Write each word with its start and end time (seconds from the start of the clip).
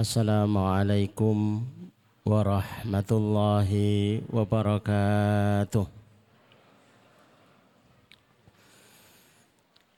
Assalamualaikum 0.00 1.60
warahmatullahi 2.24 4.24
wabarakatuh. 4.32 5.84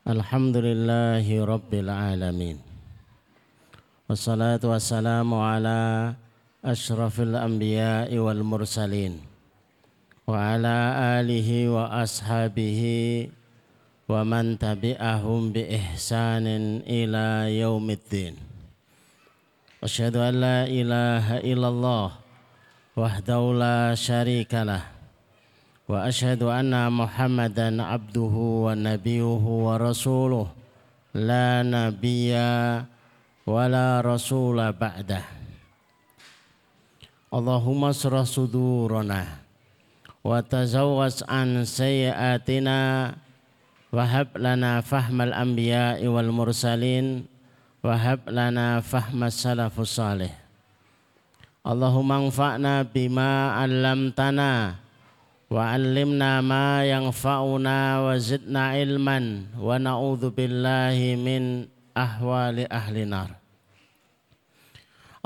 Alhamdulillahi 0.03 1.47
rabbil 1.47 1.87
alamin. 1.87 2.59
Wassalatu 4.11 4.75
wassalamu 4.75 5.39
ala 5.39 6.19
asyrafil 6.67 7.39
anbiya'i 7.39 8.19
wal 8.19 8.43
mursalin 8.43 9.23
wa 10.27 10.35
ala 10.35 10.99
alihi 11.23 11.71
wa 11.71 12.03
ashabihi 12.03 13.31
wa 14.11 14.27
man 14.27 14.59
tabi'ahum 14.59 15.55
bi 15.55 15.79
ihsanin 15.79 16.83
ila 16.91 17.47
yaumiddin. 17.47 18.51
أشهد 19.83 20.15
أن 20.17 20.35
لا 20.39 20.63
إله 20.63 21.43
إلا 21.43 21.69
الله 21.69 22.09
وحده 22.95 23.41
لا 23.59 23.99
شريك 23.99 24.55
له 24.55 24.83
وأشهد 25.91 26.43
أن 26.47 26.71
محمدا 26.71 27.83
عبده 27.83 28.35
ونبيه 28.67 29.45
ورسوله 29.67 30.47
لا 31.19 31.67
نبي 31.67 32.31
ولا 33.43 33.87
رسول 34.07 34.59
بعده. 34.73 35.25
اللهم 37.35 37.81
اشرح 37.85 38.23
صدورنا 38.23 39.23
وتزوج 40.25 41.15
عن 41.29 41.49
سيئاتنا 41.65 42.79
وهب 43.93 44.29
لنا 44.39 44.81
فهم 44.81 45.19
الأنبياء 45.21 46.07
والمرسلين 46.07 47.32
Wahab 47.83 48.31
lana 48.31 48.79
fahma 48.79 49.27
salafus 49.27 49.99
salih. 49.99 50.31
Allahumma 51.67 52.23
anfa'na 52.23 52.87
bima 52.87 53.59
'allamtana 53.59 54.79
wa 55.51 55.59
'allimna 55.67 56.39
ma 56.47 56.87
yanfa'una 56.87 58.07
wa 58.07 58.15
zidna 58.23 58.79
ilman 58.79 59.51
wa 59.59 59.83
na'udzu 59.83 60.31
billahi 60.31 61.19
min 61.19 61.67
ahwali 61.91 62.71
ahli 62.71 63.03
nar. 63.03 63.35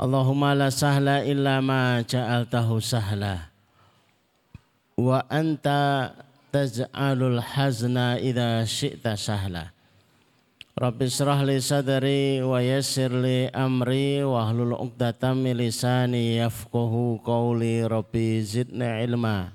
Allahumma 0.01 0.57
la 0.57 0.73
sahla 0.73 1.21
illa 1.29 1.61
ma 1.61 2.01
ja'altahu 2.01 2.81
sahla 2.81 3.53
wa 4.97 5.21
anta 5.29 6.09
taj'alul 6.49 7.37
hazna 7.37 8.17
idha 8.17 8.65
syi'ta 8.65 9.13
sahla. 9.13 9.76
Rabbi 10.77 11.09
israh 11.09 11.41
li 11.41 11.57
sadari 11.57 12.37
wa 12.37 12.61
yassir 12.61 13.09
li 13.09 13.49
amri 13.49 14.21
wa 14.21 14.45
hlul 14.45 14.77
uqdatam 14.77 15.41
min 15.41 15.57
lisani 15.57 16.37
yafqahu 16.37 17.17
qawli 17.25 17.81
Rabbi 17.81 18.45
zidni 18.45 18.85
ilma. 19.01 19.49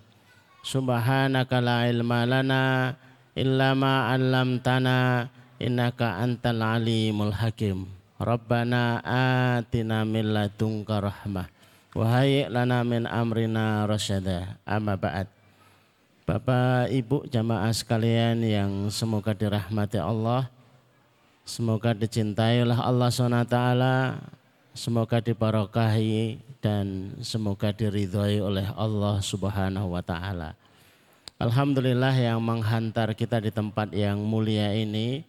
Subhanaka 0.67 1.63
la 1.63 1.87
ilma 1.87 2.27
lana 2.27 2.99
illa 3.39 3.71
ma 3.79 4.11
'allamtana 4.11 5.31
innaka 5.63 6.19
antal 6.19 6.59
alimul 6.59 7.31
hakim. 7.31 7.87
Rabbana 8.19 8.99
atina 9.07 10.03
min 10.03 10.27
ladunka 10.27 11.07
rahmah 11.07 11.47
wa 11.95 12.19
hayyi 12.19 12.51
lana 12.51 12.83
min 12.83 13.07
amrina 13.07 13.87
rasyada. 13.87 14.59
Amma 14.67 14.99
ba'd. 14.99 15.31
Bapak 16.27 16.91
Ibu 16.91 17.31
jamaah 17.31 17.71
sekalian 17.71 18.43
yang 18.43 18.91
semoga 18.91 19.31
dirahmati 19.31 20.03
Allah 20.03 20.51
Semoga 21.43 21.91
dicintai 21.91 22.63
oleh 22.63 22.79
Allah 22.79 23.11
SWT, 23.11 23.59
semoga 24.79 25.19
dibarokahi 25.19 26.39
dan 26.63 27.19
semoga 27.19 27.75
diridhoi 27.75 28.39
oleh 28.39 28.71
Allah 28.79 29.19
Subhanahu 29.19 29.91
wa 29.91 30.03
taala. 30.07 30.55
Alhamdulillah 31.43 32.15
yang 32.15 32.39
menghantar 32.39 33.19
kita 33.19 33.43
di 33.43 33.51
tempat 33.51 33.91
yang 33.91 34.23
mulia 34.23 34.71
ini 34.71 35.27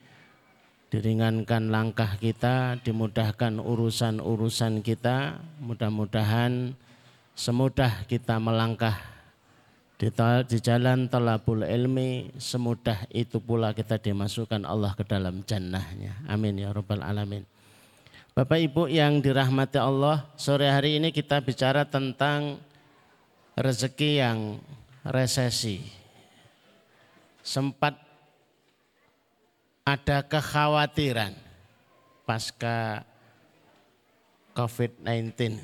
diringankan 0.94 1.74
langkah 1.74 2.14
kita, 2.22 2.78
dimudahkan 2.86 3.58
urusan-urusan 3.58 4.86
kita. 4.86 5.42
Mudah-mudahan 5.66 6.78
semudah 7.34 8.06
kita 8.06 8.38
melangkah 8.38 9.12
di, 9.98 10.09
di 10.50 10.58
jalan 10.59 11.06
talabul 11.06 11.62
ilmi 11.64 12.34
semudah 12.36 13.06
itu 13.14 13.38
pula 13.38 13.72
kita 13.72 14.02
dimasukkan 14.02 14.66
Allah 14.66 14.92
ke 14.98 15.06
dalam 15.06 15.46
jannahnya. 15.46 16.18
Amin 16.26 16.58
ya 16.58 16.74
rabbal 16.74 17.06
alamin. 17.06 17.46
Bapak 18.34 18.58
Ibu 18.58 18.90
yang 18.90 19.22
dirahmati 19.22 19.78
Allah, 19.78 20.26
sore 20.34 20.66
hari 20.66 20.98
ini 20.98 21.14
kita 21.14 21.38
bicara 21.46 21.86
tentang 21.86 22.58
rezeki 23.54 24.12
yang 24.18 24.58
resesi. 25.06 25.86
Sempat 27.46 27.94
ada 29.86 30.25
kekhawatiran 30.25 31.38
pasca 32.25 33.06
COVID-19. 34.58 35.60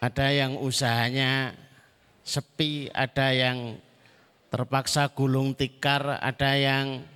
Ada 0.00 0.26
yang 0.32 0.56
usahanya 0.64 1.52
sepi, 2.26 2.90
ada 2.90 3.30
yang 3.30 3.78
terpaksa 4.50 5.06
gulung 5.14 5.54
tikar, 5.54 6.18
ada 6.18 6.58
yang 6.58 7.06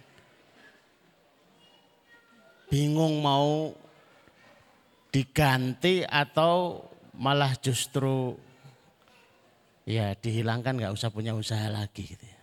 bingung 2.70 3.18
mau 3.18 3.74
diganti 5.10 6.06
atau 6.06 6.86
malah 7.18 7.58
justru 7.58 8.38
ya 9.82 10.14
dihilangkan 10.14 10.78
nggak 10.78 10.94
usah 10.94 11.10
punya 11.10 11.34
usaha 11.34 11.66
lagi 11.66 12.06
gitu 12.06 12.22
ya. 12.22 12.38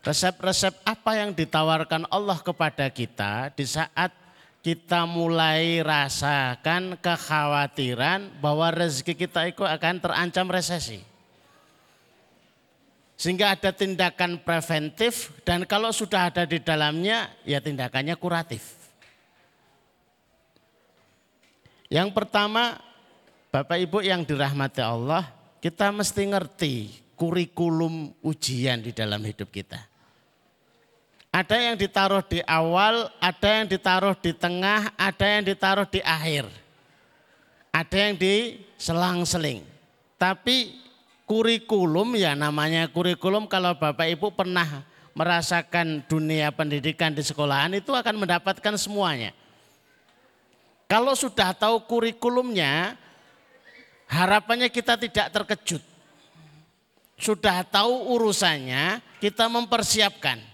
Resep-resep 0.00 0.80
apa 0.86 1.12
yang 1.18 1.34
ditawarkan 1.36 2.08
Allah 2.08 2.38
kepada 2.40 2.88
kita 2.88 3.52
di 3.52 3.66
saat 3.68 4.14
kita 4.60 5.08
mulai 5.08 5.80
rasakan 5.80 7.00
kekhawatiran 7.00 8.40
bahwa 8.44 8.68
rezeki 8.68 9.16
kita 9.16 9.48
itu 9.48 9.64
akan 9.64 9.96
terancam 10.04 10.46
resesi. 10.52 11.00
Sehingga 13.16 13.52
ada 13.52 13.72
tindakan 13.72 14.40
preventif 14.40 15.32
dan 15.44 15.68
kalau 15.68 15.92
sudah 15.92 16.32
ada 16.32 16.48
di 16.48 16.56
dalamnya 16.60 17.28
ya 17.44 17.60
tindakannya 17.60 18.16
kuratif. 18.16 18.80
Yang 21.92 22.16
pertama 22.16 22.80
Bapak 23.52 23.76
Ibu 23.82 24.00
yang 24.00 24.24
dirahmati 24.24 24.80
Allah 24.80 25.28
kita 25.60 25.92
mesti 25.92 26.22
ngerti 26.32 26.74
kurikulum 27.12 28.16
ujian 28.24 28.80
di 28.80 28.96
dalam 28.96 29.20
hidup 29.20 29.52
kita. 29.52 29.89
Ada 31.30 31.62
yang 31.62 31.78
ditaruh 31.78 32.26
di 32.26 32.42
awal, 32.42 33.06
ada 33.22 33.48
yang 33.62 33.70
ditaruh 33.70 34.18
di 34.18 34.34
tengah, 34.34 34.90
ada 34.98 35.26
yang 35.30 35.46
ditaruh 35.46 35.86
di 35.86 36.02
akhir. 36.02 36.50
Ada 37.70 37.96
yang 38.10 38.14
di 38.18 38.58
selang-seling. 38.74 39.62
Tapi 40.18 40.74
kurikulum 41.30 42.18
ya 42.18 42.34
namanya 42.34 42.90
kurikulum 42.90 43.46
kalau 43.46 43.78
Bapak 43.78 44.10
Ibu 44.10 44.34
pernah 44.34 44.82
merasakan 45.14 46.02
dunia 46.10 46.50
pendidikan 46.50 47.14
di 47.14 47.22
sekolahan 47.22 47.78
itu 47.78 47.94
akan 47.94 48.26
mendapatkan 48.26 48.74
semuanya. 48.74 49.30
Kalau 50.90 51.14
sudah 51.14 51.54
tahu 51.54 51.86
kurikulumnya, 51.86 52.98
harapannya 54.10 54.66
kita 54.66 54.98
tidak 54.98 55.30
terkejut. 55.30 55.82
Sudah 57.14 57.62
tahu 57.62 58.18
urusannya, 58.18 58.98
kita 59.22 59.46
mempersiapkan 59.46 60.49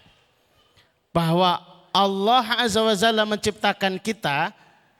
bahwa 1.17 1.57
Allah 1.89 2.61
Azza 2.61 2.77
wa 2.77 2.93
Jalla 2.93 3.25
menciptakan 3.25 3.97
kita 3.97 4.53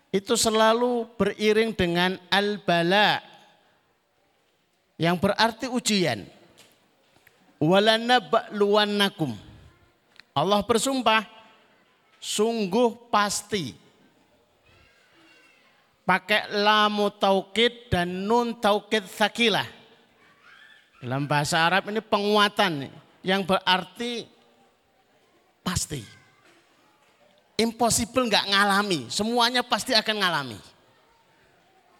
itu 0.09 0.34
selalu 0.34 1.05
beriring 1.14 1.78
dengan 1.78 2.17
al-bala 2.34 3.22
yang 4.97 5.14
berarti 5.22 5.69
ujian. 5.69 6.25
Walanabluwannakum. 7.61 9.37
Allah 10.34 10.66
bersumpah 10.66 11.22
sungguh 12.17 12.97
pasti 13.14 13.78
pakai 16.02 16.49
lamu 16.49 17.14
taukid 17.14 17.93
dan 17.93 18.25
nun 18.25 18.58
taukid 18.58 19.05
sakilah. 19.05 19.69
Dalam 20.97 21.29
bahasa 21.29 21.61
Arab 21.61 21.93
ini 21.93 22.02
penguatan 22.02 22.90
yang 23.22 23.46
berarti 23.46 24.36
Pasti. 25.67 25.99
Impossible 27.59 28.31
nggak 28.31 28.55
ngalami, 28.55 29.11
semuanya 29.11 29.66
pasti 29.67 29.91
akan 29.91 30.16
ngalami. 30.23 30.59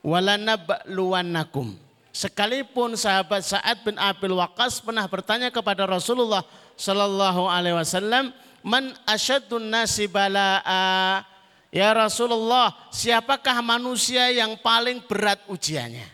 Walanabluwannakum. 0.08 1.76
Sekalipun 2.16 2.96
sahabat 2.96 3.44
Sa'ad 3.44 3.84
bin 3.84 4.00
Abil 4.00 4.32
Waqas 4.32 4.80
pernah 4.80 5.04
bertanya 5.06 5.52
kepada 5.52 5.84
Rasulullah 5.84 6.48
Sallallahu 6.80 7.52
Alaihi 7.52 7.76
Wasallam, 7.76 8.32
man 8.64 8.96
asyadun 9.04 9.68
nasi 9.68 10.08
bala'a 10.08 11.28
Ya 11.68 11.92
Rasulullah, 11.92 12.72
siapakah 12.96 13.60
manusia 13.60 14.32
yang 14.32 14.56
paling 14.64 15.04
berat 15.04 15.44
ujiannya? 15.52 16.08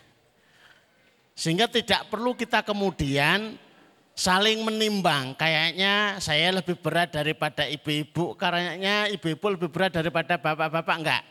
Sehingga 1.34 1.70
tidak 1.70 2.10
perlu 2.10 2.34
kita 2.34 2.60
kemudian 2.66 3.54
saling 4.14 4.62
menimbang. 4.62 5.34
Kayaknya 5.34 6.22
saya 6.22 6.54
lebih 6.54 6.78
berat 6.78 7.12
daripada 7.12 7.66
ibu-ibu, 7.66 8.38
karenanya 8.38 9.10
ibu-ibu 9.10 9.58
lebih 9.58 9.68
berat 9.68 9.92
daripada 9.98 10.38
bapak-bapak. 10.38 10.96
Enggak. 10.96 11.22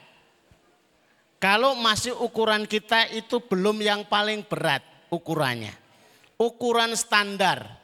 Kalau 1.40 1.76
masih 1.76 2.16
ukuran 2.16 2.64
kita 2.64 3.12
itu 3.12 3.40
belum 3.44 3.84
yang 3.84 4.08
paling 4.08 4.48
berat 4.48 4.84
ukurannya. 5.12 5.76
Ukuran 6.40 6.96
standar. 6.96 7.80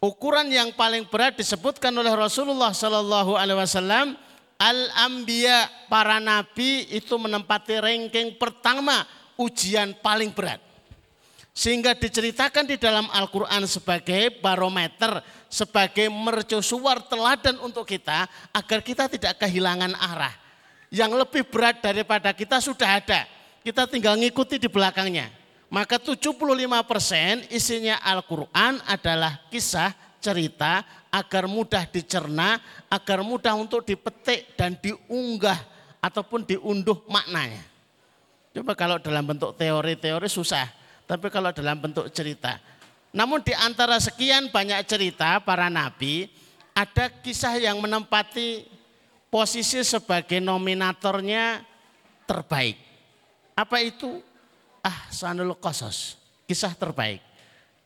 Ukuran 0.00 0.48
yang 0.48 0.72
paling 0.72 1.08
berat 1.08 1.36
disebutkan 1.36 1.92
oleh 1.92 2.12
Rasulullah 2.12 2.72
Sallallahu 2.72 3.36
Alaihi 3.36 3.60
Wasallam 3.60 4.16
Al-Ambiya, 4.60 5.88
para 5.88 6.20
nabi 6.20 6.84
itu 6.92 7.16
menempati 7.16 7.80
ranking 7.80 8.36
pertama 8.36 9.08
ujian 9.40 9.96
paling 10.04 10.36
berat. 10.36 10.60
Sehingga 11.50 11.98
diceritakan 11.98 12.64
di 12.64 12.78
dalam 12.78 13.10
Al-Quran 13.10 13.66
sebagai 13.66 14.38
barometer, 14.38 15.18
sebagai 15.50 16.06
mercusuar 16.06 17.02
teladan 17.04 17.58
untuk 17.60 17.84
kita 17.84 18.30
agar 18.54 18.80
kita 18.80 19.10
tidak 19.10 19.34
kehilangan 19.42 19.92
arah. 19.98 20.34
Yang 20.90 21.26
lebih 21.26 21.42
berat 21.50 21.82
daripada 21.82 22.30
kita 22.30 22.62
sudah 22.62 23.02
ada. 23.02 23.26
Kita 23.60 23.84
tinggal 23.90 24.16
ngikuti 24.16 24.56
di 24.62 24.70
belakangnya. 24.70 25.30
Maka 25.70 26.02
75% 26.02 27.46
isinya 27.54 28.02
Al-Quran 28.02 28.82
adalah 28.90 29.38
kisah, 29.54 29.94
cerita, 30.18 30.82
agar 31.14 31.46
mudah 31.46 31.86
dicerna, 31.86 32.58
agar 32.90 33.22
mudah 33.22 33.54
untuk 33.54 33.86
dipetik 33.86 34.58
dan 34.58 34.74
diunggah 34.78 35.58
ataupun 36.02 36.42
diunduh 36.42 37.06
maknanya. 37.06 37.62
Coba 38.50 38.74
kalau 38.74 38.98
dalam 38.98 39.22
bentuk 39.22 39.54
teori-teori 39.54 40.26
susah, 40.26 40.66
tapi 41.10 41.26
kalau 41.26 41.50
dalam 41.50 41.74
bentuk 41.74 42.06
cerita. 42.14 42.62
Namun 43.10 43.42
di 43.42 43.50
antara 43.50 43.98
sekian 43.98 44.46
banyak 44.54 44.78
cerita 44.86 45.42
para 45.42 45.66
nabi, 45.66 46.30
ada 46.70 47.10
kisah 47.10 47.58
yang 47.58 47.82
menempati 47.82 48.70
posisi 49.26 49.82
sebagai 49.82 50.38
nominatornya 50.38 51.66
terbaik. 52.30 52.78
Apa 53.58 53.82
itu? 53.82 54.22
Ah, 54.86 55.10
Sanul 55.10 55.58
Qasas, 55.58 56.14
kisah 56.46 56.78
terbaik. 56.78 57.18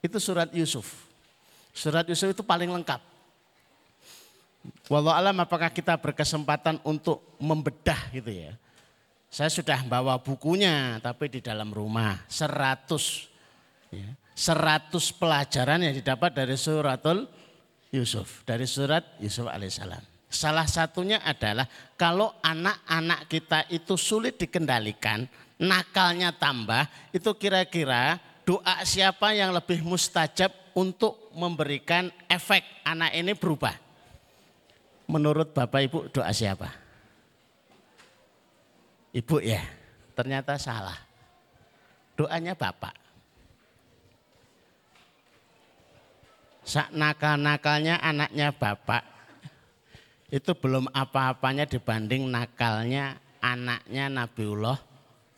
Itu 0.04 0.20
surat 0.20 0.52
Yusuf. 0.52 1.08
Surat 1.72 2.04
Yusuf 2.04 2.28
itu 2.28 2.44
paling 2.44 2.68
lengkap. 2.68 3.00
Walau 4.92 5.16
alam 5.16 5.40
apakah 5.40 5.72
kita 5.72 5.96
berkesempatan 5.96 6.76
untuk 6.84 7.24
membedah 7.40 8.12
gitu 8.12 8.28
ya. 8.28 8.52
Saya 9.34 9.50
sudah 9.50 9.82
bawa 9.82 10.22
bukunya 10.22 11.02
tapi 11.02 11.26
di 11.26 11.42
dalam 11.42 11.74
rumah 11.74 12.22
100 12.30 12.86
ya, 13.90 14.14
100 14.30 14.94
pelajaran 14.94 15.82
yang 15.82 15.90
didapat 15.90 16.30
dari 16.38 16.54
suratul 16.54 17.26
Yusuf, 17.90 18.46
dari 18.46 18.62
surat 18.62 19.02
Yusuf 19.18 19.50
alaihissalam. 19.50 19.98
Salah 20.30 20.70
satunya 20.70 21.18
adalah 21.18 21.66
kalau 21.98 22.30
anak-anak 22.46 23.26
kita 23.26 23.66
itu 23.74 23.98
sulit 23.98 24.38
dikendalikan, 24.38 25.26
nakalnya 25.58 26.30
tambah, 26.30 26.86
itu 27.10 27.34
kira-kira 27.34 28.22
doa 28.46 28.86
siapa 28.86 29.34
yang 29.34 29.50
lebih 29.50 29.82
mustajab 29.82 30.54
untuk 30.78 31.34
memberikan 31.34 32.06
efek 32.30 32.62
anak 32.86 33.10
ini 33.10 33.34
berubah? 33.34 33.74
Menurut 35.10 35.50
Bapak 35.50 35.80
Ibu 35.90 35.98
doa 36.14 36.30
siapa? 36.30 36.83
Ibu 39.14 39.38
ya, 39.38 39.62
ternyata 40.18 40.58
salah. 40.58 40.98
Doanya 42.18 42.58
Bapak. 42.58 42.94
Sak 46.64 46.90
nakal-nakalnya 46.96 48.00
anaknya 48.02 48.50
Bapak 48.50 49.04
itu 50.34 50.50
belum 50.56 50.90
apa-apanya 50.90 51.68
dibanding 51.68 52.26
nakalnya 52.26 53.20
anaknya 53.38 54.10
Nabiullah 54.10 54.80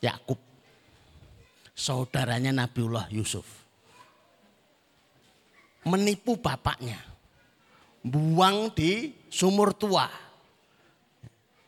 Yakub. 0.00 0.40
Saudaranya 1.76 2.54
Nabiullah 2.54 3.12
Yusuf. 3.12 3.44
Menipu 5.84 6.40
bapaknya 6.40 6.96
buang 8.06 8.70
di 8.70 9.12
sumur 9.26 9.74
tua. 9.74 10.06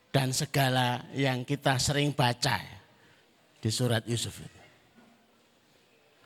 Dan 0.08 0.32
segala 0.32 1.04
yang 1.12 1.44
kita 1.44 1.76
sering 1.76 2.16
baca 2.16 2.56
di 3.60 3.68
surat 3.68 4.02
Yusuf 4.08 4.40
itu. 4.40 4.60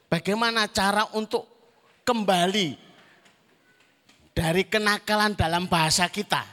Bagaimana 0.06 0.69
cara 0.69 1.08
untuk 1.17 1.49
kembali 2.05 2.76
dari 4.32 4.62
kenakalan 4.67 5.37
dalam 5.37 5.69
bahasa 5.69 6.08
kita. 6.08 6.44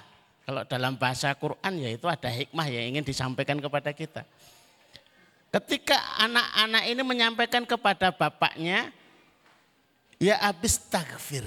Kalau 0.46 0.66
dalam 0.66 0.98
bahasa 0.98 1.30
Quran 1.38 1.74
ya 1.78 1.90
itu 1.94 2.10
ada 2.10 2.26
hikmah 2.26 2.68
yang 2.68 2.96
ingin 2.96 3.06
disampaikan 3.06 3.62
kepada 3.62 3.94
kita. 3.94 4.26
Ketika 5.50 5.98
anak-anak 6.22 6.84
ini 6.90 7.02
menyampaikan 7.02 7.64
kepada 7.66 8.14
bapaknya, 8.14 8.94
ya 10.22 10.38
abis 10.46 10.78
takfir 10.90 11.46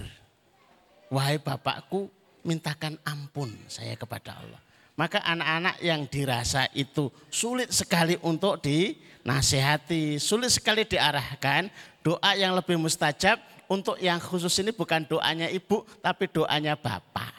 wahai 1.11 1.39
bapakku 1.39 2.11
mintakan 2.43 2.99
ampun 3.07 3.55
saya 3.71 3.95
kepada 3.95 4.39
Allah. 4.39 4.63
Maka 4.93 5.25
anak-anak 5.25 5.81
yang 5.81 6.05
dirasa 6.05 6.69
itu 6.77 7.09
sulit 7.33 7.73
sekali 7.73 8.21
untuk 8.21 8.61
dinasehati, 8.61 10.21
sulit 10.21 10.53
sekali 10.53 10.85
diarahkan, 10.85 11.73
doa 12.05 12.37
yang 12.37 12.53
lebih 12.53 12.77
mustajab 12.77 13.41
untuk 13.73 13.97
yang 13.97 14.21
khusus 14.21 14.53
ini 14.61 14.69
bukan 14.69 15.09
doanya 15.09 15.49
ibu, 15.49 15.81
tapi 16.05 16.29
doanya 16.29 16.77
bapak. 16.77 17.33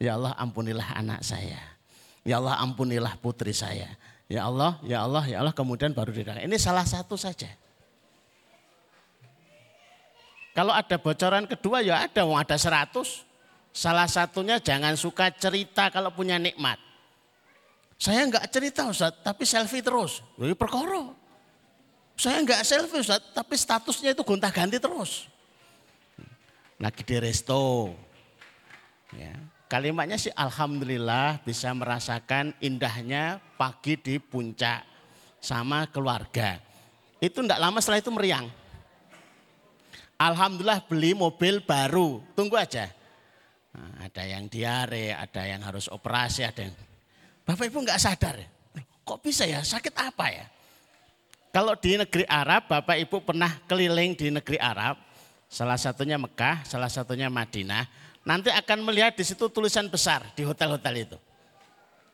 Ya 0.00 0.16
Allah 0.16 0.32
ampunilah 0.40 0.96
anak 0.96 1.20
saya. 1.20 1.60
Ya 2.24 2.40
Allah 2.40 2.56
ampunilah 2.56 3.20
putri 3.20 3.52
saya. 3.52 3.92
Ya 4.30 4.48
Allah, 4.48 4.80
ya 4.80 5.04
Allah, 5.04 5.24
ya 5.28 5.44
Allah 5.44 5.52
kemudian 5.52 5.92
baru 5.92 6.08
didoakan. 6.08 6.48
Ini 6.48 6.56
salah 6.56 6.88
satu 6.88 7.20
saja. 7.20 7.52
Kalau 10.56 10.72
ada 10.72 10.96
bocoran 10.96 11.44
kedua 11.44 11.84
ya 11.84 12.08
ada, 12.08 12.24
mau 12.24 12.40
ada 12.40 12.56
seratus. 12.56 13.28
Salah 13.70 14.10
satunya 14.10 14.58
jangan 14.58 14.98
suka 14.98 15.30
cerita 15.30 15.88
kalau 15.94 16.10
punya 16.10 16.36
nikmat. 16.36 16.78
Saya 18.00 18.24
enggak 18.24 18.48
cerita 18.48 18.88
Ustaz, 18.88 19.12
tapi 19.20 19.44
selfie 19.44 19.84
terus. 19.84 20.24
Ini 20.40 20.56
perkara. 20.56 21.12
Saya 22.16 22.40
enggak 22.40 22.64
selfie 22.66 23.04
Ustaz, 23.04 23.20
tapi 23.36 23.54
statusnya 23.54 24.16
itu 24.16 24.24
gonta 24.24 24.48
ganti 24.48 24.80
terus. 24.80 25.28
Lagi 26.80 27.04
di 27.04 27.16
resto. 27.20 27.92
Ya. 29.12 29.36
Kalimatnya 29.70 30.18
sih 30.18 30.34
Alhamdulillah 30.34 31.46
bisa 31.46 31.70
merasakan 31.70 32.56
indahnya 32.58 33.38
pagi 33.54 33.94
di 33.94 34.18
puncak 34.18 34.82
sama 35.38 35.86
keluarga. 35.92 36.58
Itu 37.22 37.44
enggak 37.44 37.60
lama 37.62 37.78
setelah 37.78 38.02
itu 38.02 38.10
meriang. 38.10 38.48
Alhamdulillah 40.18 40.84
beli 40.84 41.12
mobil 41.14 41.62
baru, 41.62 42.20
tunggu 42.32 42.56
aja. 42.56 42.92
Nah, 43.70 44.10
ada 44.10 44.22
yang 44.26 44.50
diare, 44.50 45.14
ada 45.14 45.42
yang 45.46 45.62
harus 45.62 45.86
operasi, 45.86 46.42
ada 46.42 46.66
yang... 46.66 46.74
Bapak 47.46 47.70
Ibu 47.70 47.86
nggak 47.86 48.02
sadar 48.02 48.34
ya? 48.38 48.48
Kok 49.06 49.20
bisa 49.22 49.46
ya? 49.46 49.62
Sakit 49.62 49.94
apa 49.94 50.26
ya? 50.30 50.46
Kalau 51.50 51.74
di 51.74 51.98
negeri 51.98 52.22
Arab, 52.30 52.70
Bapak 52.70 52.98
Ibu 52.98 53.26
pernah 53.26 53.50
keliling 53.66 54.14
di 54.14 54.30
negeri 54.30 54.58
Arab, 54.58 54.98
salah 55.50 55.74
satunya 55.74 56.14
Mekah, 56.14 56.62
salah 56.62 56.86
satunya 56.86 57.26
Madinah, 57.26 57.90
nanti 58.22 58.54
akan 58.54 58.86
melihat 58.86 59.18
di 59.18 59.26
situ 59.26 59.50
tulisan 59.50 59.90
besar 59.90 60.30
di 60.38 60.46
hotel-hotel 60.46 61.10
itu. 61.10 61.18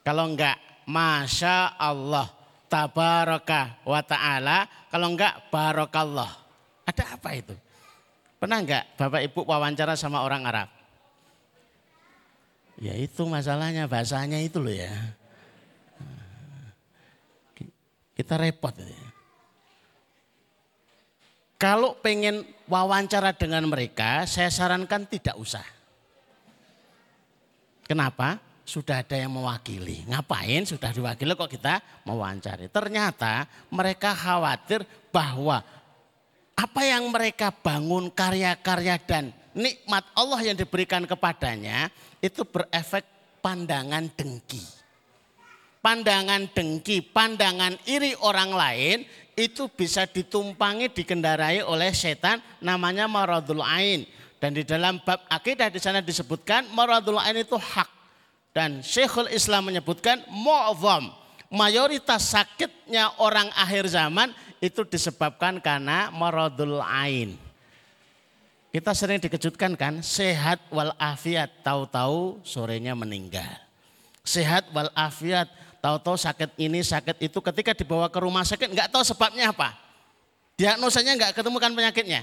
Kalau 0.01 0.25
enggak, 0.25 0.57
Masya 0.89 1.77
Allah, 1.77 2.33
Tabaraka 2.73 3.85
wa 3.85 4.01
ta'ala, 4.01 4.89
kalau 4.89 5.13
enggak, 5.13 5.53
Barokallah. 5.53 6.33
Ada 6.89 7.19
apa 7.19 7.37
itu? 7.37 7.53
Pernah 8.41 8.63
enggak 8.63 8.85
Bapak 8.97 9.21
Ibu 9.21 9.41
wawancara 9.45 9.99
sama 10.01 10.25
orang 10.25 10.49
Arab? 10.49 10.76
Ya 12.77 12.93
itu 12.93 13.25
masalahnya 13.25 13.89
bahasanya 13.89 14.37
itu 14.45 14.61
loh 14.61 14.73
ya. 14.73 14.93
Kita 18.17 18.37
repot. 18.41 18.73
Kalau 21.57 21.97
pengen 22.05 22.45
wawancara 22.69 23.33
dengan 23.33 23.65
mereka, 23.65 24.29
saya 24.29 24.53
sarankan 24.53 25.09
tidak 25.09 25.37
usah. 25.41 25.65
Kenapa? 27.89 28.41
Sudah 28.67 29.01
ada 29.01 29.17
yang 29.17 29.33
mewakili. 29.33 30.05
Ngapain 30.11 30.69
sudah 30.69 30.93
diwakili 30.93 31.33
kok 31.33 31.49
kita 31.49 31.81
mewawancari. 32.05 32.69
Ternyata 32.69 33.47
mereka 33.73 34.13
khawatir 34.13 34.85
bahwa 35.09 35.65
apa 36.57 36.83
yang 36.83 37.09
mereka 37.13 37.53
bangun 37.53 38.11
karya-karya 38.11 38.97
dan 39.05 39.31
nikmat 39.57 40.05
Allah 40.13 40.41
yang 40.45 40.57
diberikan 40.57 41.05
kepadanya 41.09 41.89
itu 42.21 42.43
berefek 42.45 43.05
pandangan 43.45 44.11
dengki. 44.17 44.63
pandangan 45.87 46.51
dengki, 46.51 46.99
pandangan 46.99 47.79
iri 47.87 48.19
orang 48.19 48.51
lain 48.51 49.07
itu 49.39 49.71
bisa 49.71 50.03
ditumpangi, 50.03 50.91
dikendarai 50.91 51.63
oleh 51.63 51.95
setan 51.95 52.43
namanya 52.59 53.07
maradul 53.07 53.63
ain. 53.63 54.03
Dan 54.43 54.59
di 54.59 54.67
dalam 54.67 54.99
bab 55.07 55.23
akidah 55.31 55.71
di 55.71 55.79
sana 55.79 56.03
disebutkan 56.03 56.67
maradul 56.75 57.23
ain 57.23 57.39
itu 57.39 57.55
hak. 57.55 57.87
Dan 58.51 58.83
Syekhul 58.83 59.31
Islam 59.31 59.71
menyebutkan 59.71 60.27
mu'zam. 60.27 61.13
Mayoritas 61.47 62.35
sakitnya 62.35 63.15
orang 63.23 63.47
akhir 63.55 63.87
zaman 63.87 64.35
itu 64.59 64.83
disebabkan 64.83 65.63
karena 65.63 66.11
maradul 66.11 66.83
ain. 66.83 67.46
Kita 68.77 68.93
sering 68.93 69.17
dikejutkan 69.17 69.73
kan, 69.73 70.05
sehat 70.05 70.61
walafiat, 70.69 71.49
tahu-tahu 71.65 72.45
sorenya 72.45 72.93
meninggal. 72.93 73.49
Sehat 74.21 74.69
walafiat, 74.69 75.49
tahu-tahu 75.81 76.21
sakit 76.21 76.61
ini, 76.61 76.85
sakit 76.85 77.25
itu. 77.25 77.41
Ketika 77.41 77.73
dibawa 77.73 78.13
ke 78.13 78.21
rumah 78.21 78.45
sakit, 78.45 78.69
nggak 78.69 78.93
tahu 78.93 79.01
sebabnya 79.01 79.49
apa. 79.49 79.73
Diagnosanya 80.61 81.17
nggak 81.17 81.33
ketemukan 81.41 81.73
penyakitnya. 81.73 82.21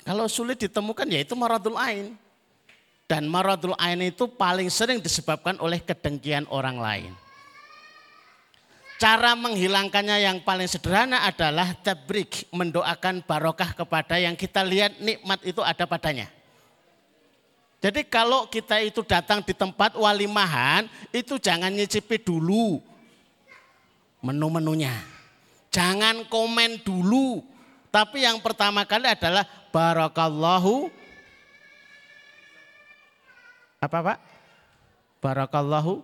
Kalau 0.00 0.32
sulit 0.32 0.56
ditemukan 0.56 1.12
ya 1.12 1.20
itu 1.20 1.36
maradul 1.36 1.76
ain. 1.76 2.16
Dan 3.04 3.28
maradul 3.28 3.76
ain 3.76 4.00
itu 4.00 4.24
paling 4.32 4.72
sering 4.72 4.96
disebabkan 4.96 5.60
oleh 5.60 5.76
kedengkian 5.76 6.48
orang 6.48 6.80
lain. 6.80 7.12
Cara 9.04 9.36
menghilangkannya 9.36 10.16
yang 10.16 10.40
paling 10.40 10.64
sederhana 10.64 11.28
adalah 11.28 11.76
tabrik, 11.76 12.48
mendoakan 12.48 13.20
barokah 13.20 13.76
kepada 13.76 14.16
yang 14.16 14.32
kita 14.32 14.64
lihat 14.64 14.96
nikmat 14.96 15.44
itu 15.44 15.60
ada 15.60 15.84
padanya. 15.84 16.32
Jadi 17.84 18.00
kalau 18.08 18.48
kita 18.48 18.80
itu 18.80 19.04
datang 19.04 19.44
di 19.44 19.52
tempat 19.52 19.92
walimahan, 19.92 20.88
itu 21.12 21.36
jangan 21.36 21.68
nyicipi 21.68 22.16
dulu 22.16 22.80
menu-menunya. 24.24 24.96
Jangan 25.68 26.24
komen 26.24 26.80
dulu. 26.80 27.44
Tapi 27.92 28.24
yang 28.24 28.40
pertama 28.40 28.88
kali 28.88 29.04
adalah 29.04 29.44
barakallahu 29.68 30.88
apa 33.84 33.98
Pak? 34.00 34.18
Barakallahu 35.20 36.00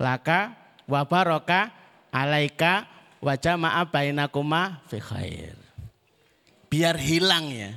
laka 0.00 0.56
wa 0.88 1.04
baraka 1.04 1.81
alaika 2.12 2.86
wajah 3.24 3.56
maaf 3.56 3.88
bainakuma 3.88 4.84
fi 4.86 5.00
khair. 5.00 5.56
Biar 6.68 7.00
hilang 7.00 7.48
ya. 7.48 7.72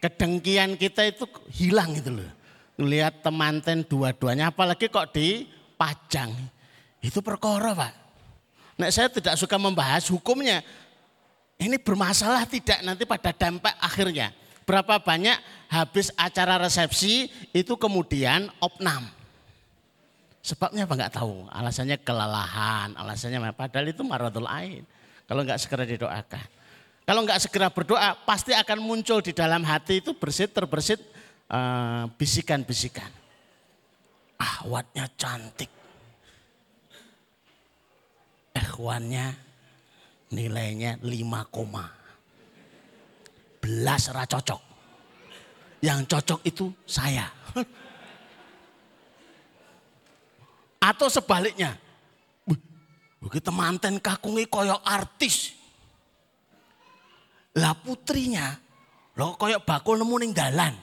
Kedengkian 0.00 0.80
kita 0.80 1.04
itu 1.04 1.28
hilang 1.52 1.92
gitu 1.96 2.16
loh. 2.16 2.30
Lihat 2.76 3.24
temanten 3.24 3.84
dua-duanya 3.84 4.52
apalagi 4.52 4.88
kok 4.88 5.12
dipajang. 5.12 6.32
Itu 7.00 7.20
perkara 7.20 7.72
Pak. 7.76 7.92
Nah 8.76 8.88
saya 8.92 9.08
tidak 9.08 9.40
suka 9.40 9.56
membahas 9.56 10.04
hukumnya. 10.12 10.60
Ini 11.56 11.80
bermasalah 11.80 12.44
tidak 12.44 12.84
nanti 12.84 13.08
pada 13.08 13.32
dampak 13.32 13.72
akhirnya. 13.80 14.36
Berapa 14.68 15.00
banyak 15.00 15.38
habis 15.72 16.12
acara 16.20 16.60
resepsi 16.60 17.32
itu 17.56 17.72
kemudian 17.80 18.52
opnam. 18.60 19.15
Sebabnya 20.46 20.86
apa 20.86 20.94
nggak 20.94 21.14
tahu. 21.18 21.50
Alasannya 21.50 21.98
kelelahan, 22.06 22.94
alasannya 22.94 23.42
apa. 23.42 23.66
Padahal 23.66 23.90
itu 23.90 24.06
maradul 24.06 24.46
ain. 24.46 24.86
Kalau 25.26 25.42
nggak 25.42 25.58
segera 25.58 25.82
didoakan. 25.82 26.46
Kalau 27.02 27.26
nggak 27.26 27.42
segera 27.42 27.66
berdoa, 27.66 28.14
pasti 28.22 28.54
akan 28.54 28.78
muncul 28.78 29.18
di 29.18 29.34
dalam 29.34 29.66
hati 29.66 29.98
itu 29.98 30.14
bersit 30.14 30.54
terbersit 30.54 31.02
uh, 31.50 32.06
bisikan-bisikan. 32.14 33.10
Ahwatnya 34.38 35.10
cantik. 35.18 35.70
Ikhwannya 38.54 39.26
nilainya 40.30 41.02
5 41.02 41.50
koma. 41.50 41.90
Belas 43.58 44.14
cocok. 44.14 44.62
Yang 45.82 46.00
cocok 46.06 46.40
itu 46.46 46.70
saya. 46.86 47.26
Atau 50.86 51.10
sebaliknya. 51.10 51.74
Begitu 53.18 53.50
manten 53.50 53.98
kakungi 53.98 54.46
koyok 54.46 54.86
artis. 54.86 55.50
Lah 57.58 57.74
putrinya, 57.74 58.54
lo 59.18 59.34
koyok 59.34 59.66
bakul 59.66 59.98
nemu 59.98 60.14
ning 60.22 60.30
dalan. 60.30 60.74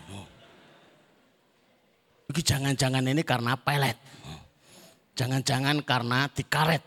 Iki 2.27 2.41
jangan-jangan 2.43 3.05
ini 3.07 3.23
karena 3.23 3.55
pelet. 3.55 3.95
Jangan-jangan 5.15 5.79
karena 5.85 6.27
dikaret. 6.33 6.83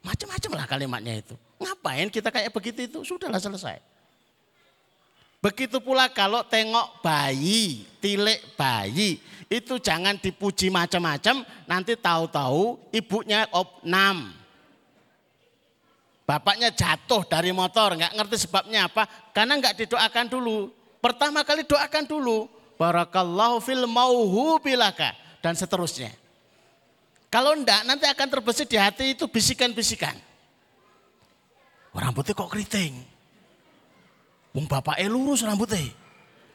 Macam-macam 0.00 0.50
lah 0.54 0.66
kalimatnya 0.70 1.14
itu. 1.18 1.34
Ngapain 1.58 2.08
kita 2.08 2.30
kayak 2.30 2.54
begitu 2.54 2.86
itu? 2.86 2.98
Sudahlah 3.02 3.42
selesai. 3.42 3.95
Begitu 5.46 5.78
pula 5.78 6.10
kalau 6.10 6.42
tengok 6.42 7.06
bayi, 7.06 7.86
tilik 8.02 8.58
bayi, 8.58 9.22
itu 9.46 9.78
jangan 9.78 10.18
dipuji 10.18 10.74
macam-macam, 10.74 11.46
nanti 11.70 11.94
tahu-tahu 11.94 12.90
ibunya 12.90 13.46
opnam. 13.54 14.34
Bapaknya 16.26 16.74
jatuh 16.74 17.22
dari 17.30 17.54
motor, 17.54 17.94
nggak 17.94 18.18
ngerti 18.18 18.42
sebabnya 18.42 18.90
apa, 18.90 19.06
karena 19.30 19.54
nggak 19.62 19.86
didoakan 19.86 20.26
dulu. 20.26 20.74
Pertama 20.98 21.46
kali 21.46 21.62
doakan 21.62 22.10
dulu, 22.10 22.50
barakallahu 22.74 23.62
fil 23.62 23.86
mauhu 23.86 24.58
bilaka 24.58 25.14
dan 25.38 25.54
seterusnya. 25.54 26.10
Kalau 27.30 27.54
enggak 27.54 27.86
nanti 27.86 28.10
akan 28.10 28.26
terbesit 28.34 28.66
di 28.66 28.82
hati 28.82 29.14
itu 29.14 29.30
bisikan-bisikan. 29.30 30.18
Rambutnya 31.94 32.34
kok 32.34 32.50
keriting. 32.50 33.14
Wong 34.56 34.64
bapaknya 34.64 35.12
lurus 35.12 35.44
rambutnya. 35.44 35.84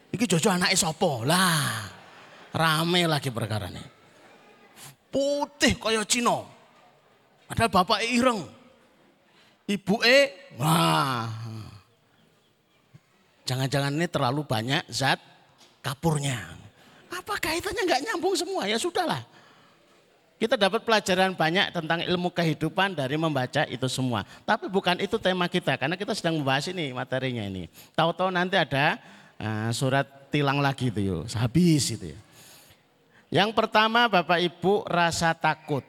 Iki 0.09 0.25
jojo 0.25 0.49
anak 0.49 0.73
sopo 0.73 1.21
lah. 1.21 1.85
Rame 2.49 3.05
lagi 3.05 3.29
perkara 3.29 3.69
ini. 3.69 3.85
Putih 5.13 5.77
kaya 5.77 6.01
Cina. 6.09 6.41
Padahal 7.45 7.69
bapak 7.69 8.01
ireng. 8.09 8.41
Ibu 9.69 9.95
E, 10.01 10.19
wah. 10.57 11.29
Jangan-jangan 13.45 13.93
ini 13.93 14.07
terlalu 14.09 14.41
banyak 14.49 14.81
zat 14.89 15.21
kapurnya. 15.85 16.57
Apa 17.11 17.37
kaitannya 17.37 17.85
nggak 17.85 18.03
nyambung 18.09 18.33
semua? 18.33 18.65
Ya 18.65 18.81
sudahlah. 18.81 19.21
Kita 20.41 20.57
dapat 20.57 20.81
pelajaran 20.81 21.37
banyak 21.37 21.69
tentang 21.69 22.01
ilmu 22.01 22.33
kehidupan 22.33 22.97
dari 22.97 23.13
membaca 23.13 23.61
itu 23.69 23.85
semua. 23.85 24.25
Tapi 24.41 24.65
bukan 24.73 24.97
itu 24.97 25.21
tema 25.21 25.45
kita, 25.45 25.77
karena 25.77 25.93
kita 25.93 26.17
sedang 26.17 26.41
membahas 26.41 26.65
ini 26.73 26.89
materinya 26.97 27.45
ini. 27.45 27.69
Tahu-tahu 27.93 28.33
nanti 28.33 28.57
ada 28.57 28.97
uh, 29.37 29.69
surat 29.69 30.01
tilang 30.33 30.57
lagi 30.57 30.89
itu 30.89 31.13
yuk, 31.13 31.29
habis 31.37 31.93
itu 31.93 32.09
ya. 32.09 32.19
Yang 33.29 33.53
pertama 33.53 34.09
Bapak 34.09 34.41
Ibu 34.41 34.81
rasa 34.89 35.37
takut. 35.37 35.85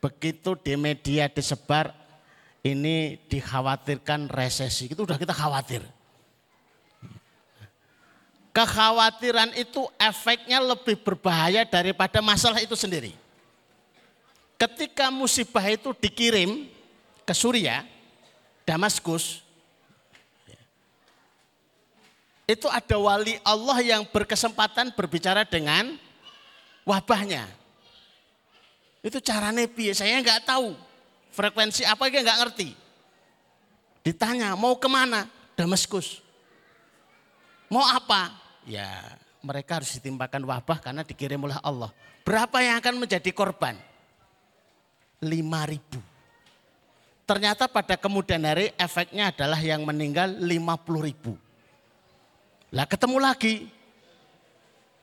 Begitu 0.00 0.56
di 0.64 0.72
media 0.80 1.28
disebar 1.28 1.92
ini 2.64 3.20
dikhawatirkan 3.28 4.32
resesi. 4.32 4.88
Itu 4.88 5.04
udah 5.04 5.20
kita 5.20 5.36
khawatir. 5.36 5.84
Kekhawatiran 8.56 9.52
itu 9.52 9.84
efeknya 10.00 10.64
lebih 10.64 10.96
berbahaya 10.96 11.68
daripada 11.68 12.24
masalah 12.24 12.64
itu 12.64 12.72
sendiri. 12.72 13.23
Ketika 14.64 15.12
musibah 15.12 15.60
itu 15.68 15.92
dikirim 15.92 16.64
ke 17.28 17.34
Suria, 17.36 17.84
Damaskus, 18.64 19.44
itu 22.48 22.64
ada 22.72 22.96
wali 22.96 23.36
Allah 23.44 23.84
yang 23.84 24.08
berkesempatan 24.08 24.96
berbicara 24.96 25.44
dengan 25.44 26.00
wabahnya. 26.88 27.44
Itu 29.04 29.20
caranya 29.20 29.68
piye? 29.68 29.92
Saya 29.92 30.16
nggak 30.24 30.48
tahu. 30.48 30.72
Frekuensi 31.36 31.84
apa 31.84 32.08
dia 32.08 32.24
nggak 32.24 32.40
ngerti. 32.48 32.72
Ditanya 34.00 34.56
mau 34.56 34.80
ke 34.80 34.88
mana? 34.88 35.28
Damaskus. 35.60 36.24
Mau 37.68 37.84
apa? 37.84 38.32
Ya 38.64 38.88
mereka 39.44 39.76
harus 39.76 39.92
ditimpakan 40.00 40.40
wabah 40.48 40.80
karena 40.80 41.04
dikirim 41.04 41.44
oleh 41.44 41.60
Allah. 41.60 41.92
Berapa 42.24 42.64
yang 42.64 42.80
akan 42.80 43.04
menjadi 43.04 43.28
korban? 43.28 43.76
Lima 45.22 45.68
ribu. 45.68 46.00
Ternyata 47.24 47.70
pada 47.70 47.96
kemudian 47.96 48.44
hari 48.44 48.74
efeknya 48.76 49.32
adalah 49.32 49.56
yang 49.56 49.80
meninggal 49.86 50.28
lima 50.28 50.76
puluh 50.76 51.08
ribu. 51.08 51.32
Lah 52.74 52.84
ketemu 52.84 53.16
lagi. 53.22 53.64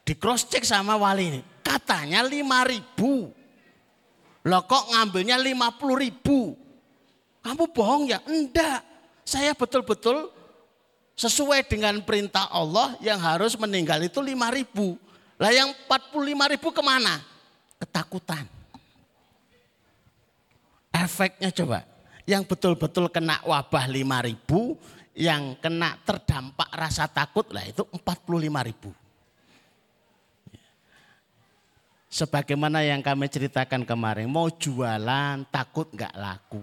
Di 0.05 0.13
cross 0.17 0.45
check 0.45 0.61
sama 0.61 0.97
wali 0.97 1.33
ini. 1.33 1.41
Katanya 1.65 2.21
lima 2.21 2.61
ribu. 2.67 3.31
Loh 4.45 4.61
kok 4.65 4.93
ngambilnya 4.93 5.37
lima 5.41 5.73
puluh 5.73 5.97
ribu? 5.97 6.53
Kamu 7.41 7.73
bohong 7.73 8.09
ya? 8.09 8.21
Enggak. 8.29 8.85
Saya 9.25 9.57
betul-betul 9.57 10.29
sesuai 11.17 11.65
dengan 11.65 12.01
perintah 12.05 12.49
Allah 12.49 12.97
yang 13.01 13.17
harus 13.17 13.57
meninggal 13.57 14.01
itu 14.01 14.21
lima 14.21 14.53
ribu. 14.53 14.97
Lah 15.41 15.49
yang 15.49 15.73
empat 15.73 16.13
puluh 16.13 16.33
lima 16.33 16.45
ribu 16.45 16.69
ke 16.69 16.81
mana? 16.85 17.17
Ketakutan. 17.81 18.45
Efeknya 21.01 21.49
coba. 21.49 21.81
Yang 22.29 22.53
betul-betul 22.53 23.09
kena 23.09 23.41
wabah 23.41 23.89
5 23.89 24.27
ribu, 24.29 24.77
yang 25.17 25.57
kena 25.57 25.97
terdampak 26.05 26.69
rasa 26.69 27.09
takut 27.09 27.49
lah 27.49 27.65
itu 27.65 27.81
45 27.89 28.69
ribu. 28.69 28.93
Sebagaimana 32.11 32.83
yang 32.83 32.99
kami 32.99 33.31
ceritakan 33.31 33.87
kemarin, 33.87 34.27
mau 34.27 34.51
jualan 34.51 35.47
takut 35.47 35.87
nggak 35.89 36.11
laku. 36.19 36.61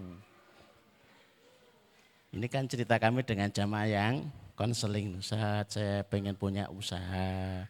Ini 2.37 2.47
kan 2.52 2.68
cerita 2.68 3.00
kami 3.00 3.25
dengan 3.25 3.49
jamaah 3.49 3.88
yang 3.88 4.28
konseling. 4.52 5.25
Saat 5.25 5.80
saya 5.80 6.04
pengen 6.04 6.37
punya 6.37 6.68
usaha, 6.68 7.64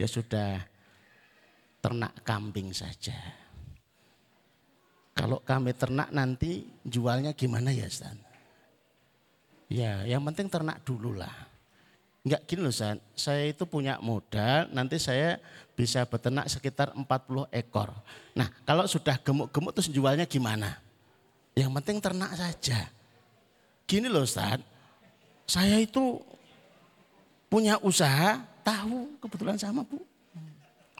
ya 0.00 0.08
sudah 0.08 0.64
ternak 1.84 2.16
kambing 2.24 2.72
saja. 2.72 3.14
Kalau 5.18 5.42
kami 5.42 5.74
ternak 5.74 6.14
nanti 6.14 6.62
jualnya 6.86 7.34
gimana 7.34 7.74
ya 7.74 7.90
Ustaz? 7.90 8.14
Ya 9.66 10.06
yang 10.06 10.22
penting 10.22 10.46
ternak 10.46 10.78
dulu 10.86 11.18
lah. 11.18 11.34
Enggak 12.22 12.46
gini 12.46 12.62
loh 12.62 12.70
Ustaz, 12.70 13.02
saya 13.18 13.50
itu 13.50 13.66
punya 13.66 13.98
modal, 13.98 14.70
nanti 14.70 14.94
saya 15.02 15.42
bisa 15.74 16.06
beternak 16.06 16.46
sekitar 16.46 16.94
40 16.94 17.50
ekor. 17.50 17.90
Nah 18.38 18.46
kalau 18.62 18.86
sudah 18.86 19.18
gemuk-gemuk 19.18 19.74
terus 19.74 19.90
jualnya 19.90 20.22
gimana? 20.22 20.78
Yang 21.58 21.70
penting 21.82 21.98
ternak 21.98 22.38
saja. 22.38 22.86
Gini 23.90 24.06
loh 24.06 24.22
Ustaz, 24.22 24.62
saya 25.50 25.82
itu 25.82 26.22
punya 27.50 27.74
usaha 27.82 28.38
tahu 28.62 29.18
kebetulan 29.18 29.58
sama 29.58 29.82
Bu. 29.82 29.98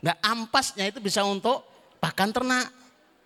Nggak 0.03 0.19
ampasnya 0.19 0.91
itu 0.91 0.99
bisa 0.99 1.23
untuk 1.23 1.63
pakan 2.03 2.35
ternak. 2.35 2.67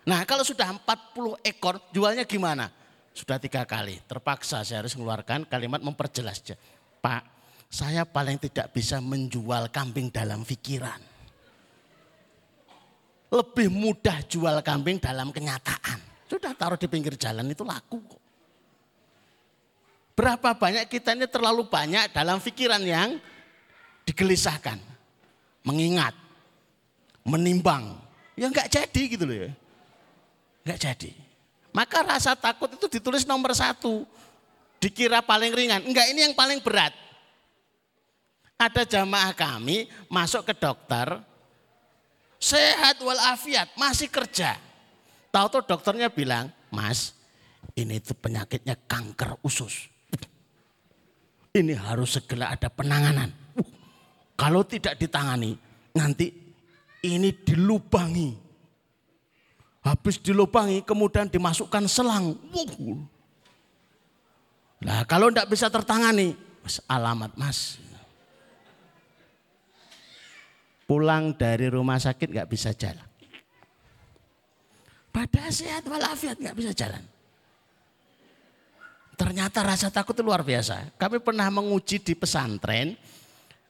Nah 0.04 0.24
kalau 0.28 0.44
sudah 0.44 0.68
40 0.68 1.40
ekor 1.44 1.80
jualnya 1.90 2.28
gimana? 2.28 2.68
Sudah 3.14 3.38
tiga 3.38 3.62
kali, 3.64 4.02
terpaksa 4.04 4.60
saya 4.66 4.82
harus 4.82 4.98
mengeluarkan 4.98 5.46
kalimat 5.46 5.78
memperjelas. 5.80 6.42
Pak, 6.98 7.22
saya 7.70 8.02
paling 8.02 8.36
tidak 8.42 8.74
bisa 8.74 8.98
menjual 8.98 9.70
kambing 9.70 10.10
dalam 10.10 10.42
pikiran 10.42 11.14
lebih 13.34 13.66
mudah 13.66 14.22
jual 14.30 14.62
kambing 14.62 15.02
dalam 15.02 15.34
kenyataan. 15.34 15.98
Sudah 16.30 16.54
taruh 16.54 16.78
di 16.78 16.86
pinggir 16.86 17.18
jalan 17.18 17.50
itu 17.50 17.66
laku 17.66 17.98
kok. 18.06 18.22
Berapa 20.14 20.54
banyak 20.54 20.86
kita 20.86 21.18
ini 21.18 21.26
terlalu 21.26 21.66
banyak 21.66 22.14
dalam 22.14 22.38
pikiran 22.38 22.78
yang 22.86 23.18
digelisahkan. 24.06 24.78
Mengingat, 25.66 26.14
menimbang. 27.26 27.98
Ya 28.38 28.46
enggak 28.46 28.70
jadi 28.70 29.02
gitu 29.10 29.24
loh 29.26 29.36
ya. 29.48 29.50
Enggak 30.64 30.80
jadi. 30.80 31.12
Maka 31.76 32.00
rasa 32.02 32.32
takut 32.32 32.72
itu 32.72 32.88
ditulis 32.88 33.28
nomor 33.28 33.52
satu. 33.52 34.08
Dikira 34.80 35.20
paling 35.20 35.52
ringan. 35.52 35.84
Enggak 35.84 36.08
ini 36.08 36.24
yang 36.24 36.34
paling 36.34 36.64
berat. 36.64 36.96
Ada 38.56 38.86
jamaah 38.86 39.34
kami 39.34 39.90
masuk 40.06 40.46
ke 40.46 40.54
dokter, 40.54 41.20
sehat 42.38 43.02
walafiat, 43.02 43.74
masih 43.74 44.06
kerja. 44.08 44.56
Tahu 45.34 45.46
tuh 45.50 45.62
dokternya 45.66 46.06
bilang, 46.06 46.46
Mas, 46.70 47.18
ini 47.74 47.98
tuh 47.98 48.14
penyakitnya 48.14 48.78
kanker 48.86 49.42
usus. 49.42 49.90
Ini 51.54 51.74
harus 51.74 52.18
segera 52.18 52.54
ada 52.54 52.70
penanganan. 52.70 53.30
Uh, 53.54 53.66
kalau 54.34 54.62
tidak 54.62 54.98
ditangani, 54.98 55.58
nanti 55.94 56.30
ini 57.02 57.30
dilubangi. 57.30 58.43
Habis 59.84 60.16
dilubangi, 60.16 60.80
kemudian 60.80 61.28
dimasukkan 61.28 61.84
selang. 61.84 62.40
Nah 64.80 65.04
kalau 65.04 65.28
tidak 65.28 65.52
bisa 65.52 65.68
tertangani, 65.68 66.32
alamat 66.88 67.36
mas, 67.36 67.76
pulang 70.88 71.36
dari 71.36 71.68
rumah 71.68 72.00
sakit 72.00 72.32
nggak 72.32 72.48
bisa 72.48 72.72
jalan. 72.72 73.04
Pada 75.12 75.52
sehat 75.52 75.84
walafiat 75.84 76.40
nggak 76.40 76.56
bisa 76.56 76.72
jalan. 76.72 77.04
Ternyata 79.14 79.62
rasa 79.62 79.92
takut 79.94 80.16
itu 80.16 80.26
luar 80.26 80.42
biasa. 80.42 80.96
Kami 80.98 81.22
pernah 81.22 81.46
menguji 81.52 82.02
di 82.02 82.18
pesantren 82.18 82.98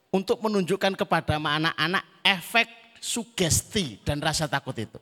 untuk 0.08 0.40
menunjukkan 0.40 0.94
kepada 0.96 1.36
anak-anak 1.36 2.22
efek 2.24 2.96
sugesti 2.96 4.00
dan 4.00 4.24
rasa 4.24 4.48
takut 4.48 4.72
itu. 4.78 4.96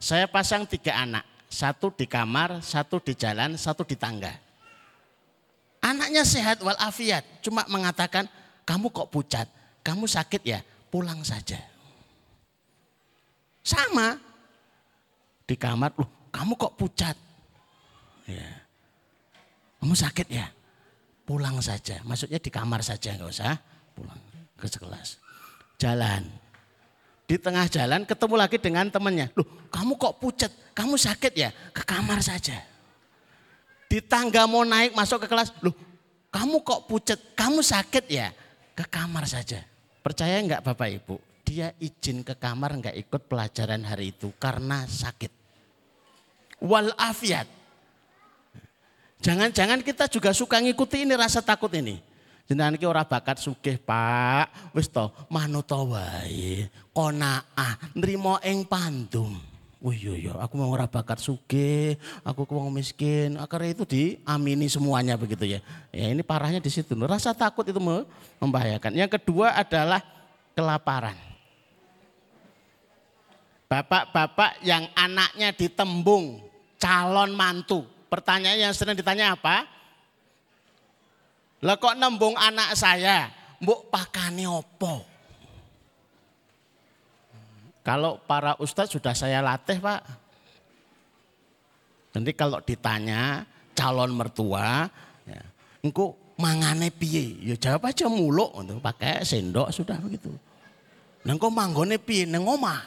Saya 0.00 0.24
pasang 0.24 0.64
tiga 0.64 0.96
anak, 0.96 1.28
satu 1.52 1.92
di 1.92 2.08
kamar, 2.08 2.64
satu 2.64 3.04
di 3.04 3.12
jalan, 3.12 3.60
satu 3.60 3.84
di 3.84 3.94
tangga. 4.00 4.32
Anaknya 5.84 6.24
sehat 6.24 6.64
walafiat, 6.64 7.44
cuma 7.44 7.68
mengatakan, 7.68 8.24
kamu 8.64 8.88
kok 8.88 9.12
pucat, 9.12 9.44
kamu 9.84 10.08
sakit 10.08 10.40
ya, 10.40 10.64
pulang 10.88 11.20
saja. 11.20 11.60
Sama 13.60 14.16
di 15.44 15.52
kamar, 15.52 15.92
loh 16.00 16.08
kamu 16.32 16.56
kok 16.56 16.74
pucat? 16.78 17.16
Ya. 18.24 18.48
Kamu 19.82 19.92
sakit 19.92 20.28
ya? 20.30 20.46
Pulang 21.26 21.58
saja. 21.60 21.98
Maksudnya 22.06 22.38
di 22.38 22.50
kamar 22.50 22.80
saja 22.80 23.14
nggak 23.14 23.30
usah 23.30 23.58
pulang 23.92 24.18
ke 24.54 24.66
sekelas. 24.66 25.18
Jalan. 25.76 26.39
Di 27.30 27.38
tengah 27.38 27.70
jalan 27.70 28.02
ketemu 28.02 28.34
lagi 28.34 28.58
dengan 28.58 28.90
temannya. 28.90 29.30
Loh 29.38 29.46
kamu 29.70 29.94
kok 29.94 30.18
pucat? 30.18 30.50
Kamu 30.74 30.98
sakit 30.98 31.30
ya? 31.38 31.54
Ke 31.70 31.86
kamar 31.86 32.18
saja. 32.26 32.58
Di 33.86 34.02
tangga 34.02 34.50
mau 34.50 34.66
naik 34.66 34.98
masuk 34.98 35.22
ke 35.22 35.30
kelas. 35.30 35.54
Loh 35.62 35.70
kamu 36.34 36.58
kok 36.66 36.90
pucat? 36.90 37.22
Kamu 37.38 37.62
sakit 37.62 38.10
ya? 38.10 38.34
Ke 38.74 38.82
kamar 38.82 39.30
saja. 39.30 39.62
Percaya 40.02 40.42
enggak 40.42 40.66
Bapak 40.66 40.90
Ibu? 40.90 41.22
Dia 41.46 41.70
izin 41.78 42.26
ke 42.26 42.34
kamar 42.34 42.74
enggak 42.74 42.98
ikut 42.98 43.22
pelajaran 43.30 43.86
hari 43.86 44.10
itu 44.10 44.34
karena 44.42 44.82
sakit. 44.90 45.30
Wal 46.58 46.90
afiat. 46.98 47.46
Jangan-jangan 49.22 49.86
kita 49.86 50.10
juga 50.10 50.34
suka 50.34 50.58
ngikuti 50.58 51.06
ini 51.06 51.14
rasa 51.14 51.38
takut 51.38 51.70
ini. 51.78 52.02
Jenengan 52.50 52.74
iki 52.74 52.82
ora 52.82 53.06
bakat 53.06 53.38
sugih, 53.38 53.78
Pak. 53.78 54.74
Wis 54.74 54.90
to, 54.90 55.06
manut 55.30 55.70
wae. 55.70 56.66
Qanaah, 56.90 57.94
nrimo 57.94 58.42
ing 58.42 58.66
pandum. 58.66 59.38
Oh 59.78 59.94
iya 59.94 60.12
iya, 60.18 60.32
aku 60.34 60.58
mau 60.58 60.66
ora 60.74 60.90
bakat 60.90 61.22
sugih, 61.22 61.94
aku 62.26 62.42
wong 62.50 62.74
miskin. 62.74 63.38
Akhirnya 63.38 63.70
itu 63.70 63.84
diamini 63.86 64.66
semuanya 64.66 65.14
begitu 65.14 65.46
ya. 65.46 65.62
Ya 65.94 66.10
ini 66.10 66.26
parahnya 66.26 66.58
di 66.58 66.66
situ. 66.74 66.98
Rasa 66.98 67.30
takut 67.38 67.62
itu 67.70 67.78
membahayakan. 68.42 68.98
Yang 68.98 69.22
kedua 69.22 69.54
adalah 69.54 70.02
kelaparan. 70.58 71.14
Bapak-bapak 73.70 74.58
yang 74.66 74.90
anaknya 74.98 75.54
ditembung 75.54 76.42
calon 76.82 77.30
mantu. 77.30 77.86
Pertanyaan 78.10 78.58
yang 78.58 78.74
sering 78.74 78.98
ditanya 78.98 79.38
apa? 79.38 79.70
Lah 81.60 81.76
kok 81.76 81.96
nembung 81.96 82.36
anak 82.40 82.72
saya? 82.72 83.28
Mbok 83.60 83.92
pakane 83.92 84.48
opo? 84.48 85.04
Kalau 87.84 88.20
para 88.24 88.56
ustadz 88.60 88.92
sudah 88.96 89.12
saya 89.12 89.44
latih 89.44 89.80
pak. 89.80 90.00
Nanti 92.16 92.32
kalau 92.34 92.58
ditanya 92.64 93.44
calon 93.76 94.10
mertua, 94.12 94.88
ya, 95.24 95.42
engkau 95.84 96.16
mangane 96.40 96.90
piye? 96.90 97.38
Ya 97.44 97.56
jawab 97.56 97.92
aja 97.92 98.08
muluk 98.10 98.50
untuk 98.56 98.80
pakai 98.80 99.22
sendok 99.22 99.68
sudah 99.70 100.00
begitu. 100.00 100.32
Engkau 101.24 101.52
manggone 101.52 102.00
piye? 102.00 102.24
Neng 102.24 102.48
omah. 102.48 102.80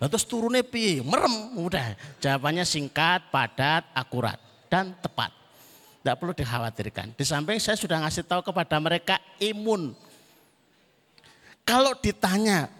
Terus 0.00 0.24
turunnya 0.24 0.62
piye? 0.64 1.02
Merem. 1.02 1.60
Udah 1.60 1.98
jawabannya 2.22 2.64
singkat, 2.64 3.28
padat, 3.28 3.84
akurat 3.92 4.38
dan 4.70 4.94
tepat. 5.02 5.39
Tidak 6.00 6.16
perlu 6.16 6.32
dikhawatirkan. 6.32 7.12
Di 7.12 7.24
samping 7.28 7.60
saya 7.60 7.76
sudah 7.76 8.00
ngasih 8.00 8.24
tahu 8.24 8.40
kepada 8.40 8.80
mereka 8.80 9.20
imun. 9.36 9.92
Kalau 11.60 11.92
ditanya, 12.00 12.72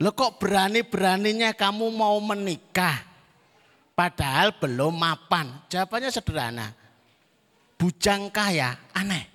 lo 0.00 0.16
kok 0.16 0.40
berani-beraninya 0.40 1.52
kamu 1.52 1.92
mau 1.92 2.16
menikah? 2.24 3.04
Padahal 3.92 4.56
belum 4.56 4.96
mapan. 4.96 5.52
Jawabannya 5.68 6.08
sederhana. 6.08 6.72
Bujang 7.76 8.32
kaya 8.32 8.72
aneh. 8.96 9.28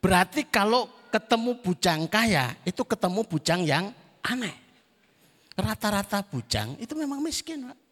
Berarti 0.00 0.48
kalau 0.48 0.88
ketemu 1.12 1.60
bujang 1.60 2.08
kaya 2.08 2.56
itu 2.64 2.80
ketemu 2.80 3.20
bujang 3.28 3.60
yang 3.60 3.92
aneh. 4.24 4.56
Rata-rata 5.52 6.24
bujang 6.24 6.80
itu 6.80 6.96
memang 6.96 7.20
miskin 7.20 7.68
Pak. 7.68 7.83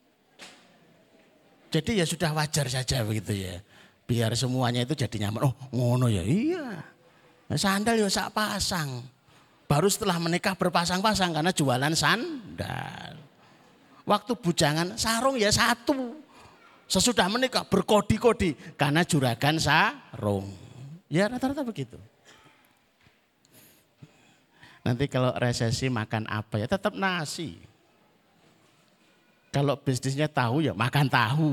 Jadi 1.72 2.04
ya 2.04 2.04
sudah 2.04 2.36
wajar 2.36 2.68
saja 2.68 3.00
begitu 3.00 3.32
ya. 3.32 3.56
Biar 4.04 4.36
semuanya 4.36 4.84
itu 4.84 4.92
jadi 4.92 5.26
nyaman. 5.26 5.48
Oh 5.48 5.54
ngono 5.72 6.12
ya 6.12 6.20
iya. 6.20 6.84
Sandal 7.56 7.96
ya 7.96 8.12
sak 8.12 8.36
pasang. 8.36 9.00
Baru 9.64 9.88
setelah 9.88 10.20
menikah 10.20 10.52
berpasang-pasang 10.52 11.32
karena 11.32 11.48
jualan 11.48 11.94
sandal. 11.96 13.16
Waktu 14.04 14.32
bujangan 14.36 15.00
sarung 15.00 15.40
ya 15.40 15.48
satu. 15.48 16.20
Sesudah 16.84 17.24
menikah 17.32 17.64
berkodi-kodi 17.64 18.76
karena 18.76 19.00
juragan 19.00 19.56
sarung. 19.56 20.52
Ya 21.08 21.24
rata-rata 21.32 21.64
begitu. 21.64 21.96
Nanti 24.84 25.08
kalau 25.08 25.32
resesi 25.40 25.88
makan 25.88 26.28
apa 26.28 26.60
ya 26.60 26.68
tetap 26.68 26.92
nasi. 26.92 27.71
Kalau 29.52 29.76
bisnisnya 29.76 30.32
tahu 30.32 30.64
ya 30.64 30.72
makan 30.72 31.06
tahu. 31.12 31.52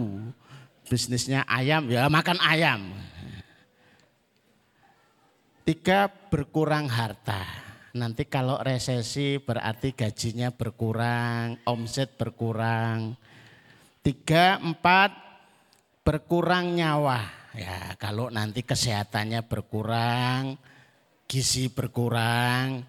Bisnisnya 0.88 1.44
ayam 1.46 1.86
ya 1.92 2.08
makan 2.08 2.40
ayam. 2.40 2.82
Tiga 5.68 6.08
berkurang 6.08 6.88
harta. 6.90 7.44
Nanti 7.94 8.26
kalau 8.26 8.58
resesi 8.64 9.38
berarti 9.38 9.94
gajinya 9.94 10.50
berkurang, 10.50 11.60
omset 11.68 12.16
berkurang. 12.16 13.14
Tiga, 14.00 14.58
empat, 14.58 15.12
berkurang 16.02 16.74
nyawa. 16.74 17.20
Ya 17.54 17.94
kalau 18.00 18.32
nanti 18.32 18.64
kesehatannya 18.64 19.46
berkurang, 19.46 20.58
gizi 21.30 21.70
berkurang, 21.70 22.86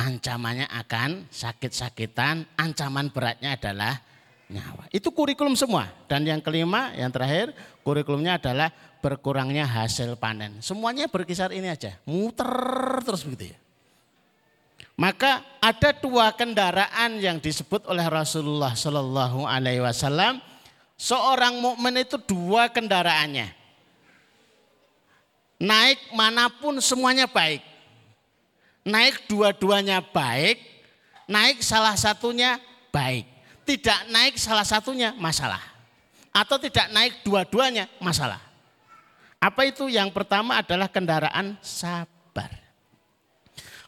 ancamannya 0.00 0.64
akan 0.72 1.28
sakit-sakitan, 1.28 2.48
ancaman 2.56 3.12
beratnya 3.12 3.60
adalah 3.60 4.00
nyawa. 4.48 4.88
Itu 4.88 5.12
kurikulum 5.12 5.52
semua. 5.52 5.92
Dan 6.08 6.24
yang 6.24 6.40
kelima, 6.40 6.96
yang 6.96 7.12
terakhir, 7.12 7.52
kurikulumnya 7.84 8.40
adalah 8.40 8.72
berkurangnya 9.04 9.68
hasil 9.68 10.16
panen. 10.16 10.64
Semuanya 10.64 11.04
berkisar 11.04 11.52
ini 11.52 11.68
aja, 11.68 12.00
muter 12.08 12.48
terus 13.04 13.20
begitu 13.28 13.52
ya. 13.52 13.58
Maka 14.96 15.40
ada 15.64 15.96
dua 15.96 16.28
kendaraan 16.36 17.20
yang 17.20 17.40
disebut 17.40 17.88
oleh 17.88 18.04
Rasulullah 18.04 18.76
Shallallahu 18.76 19.48
Alaihi 19.48 19.80
Wasallam. 19.80 20.40
Seorang 21.00 21.56
mukmin 21.56 22.04
itu 22.04 22.20
dua 22.20 22.68
kendaraannya. 22.68 23.48
Naik 25.56 26.12
mana 26.12 26.52
pun 26.52 26.76
semuanya 26.84 27.24
baik. 27.24 27.69
Naik 28.90 29.30
dua-duanya 29.30 30.02
baik, 30.02 30.58
naik 31.30 31.62
salah 31.62 31.94
satunya 31.94 32.58
baik. 32.90 33.22
Tidak 33.62 34.10
naik 34.10 34.34
salah 34.34 34.66
satunya 34.66 35.14
masalah. 35.14 35.62
Atau 36.34 36.58
tidak 36.58 36.90
naik 36.90 37.22
dua-duanya 37.22 37.86
masalah. 38.02 38.42
Apa 39.38 39.70
itu? 39.70 39.86
Yang 39.86 40.10
pertama 40.10 40.58
adalah 40.58 40.90
kendaraan 40.90 41.54
sabar. 41.62 42.50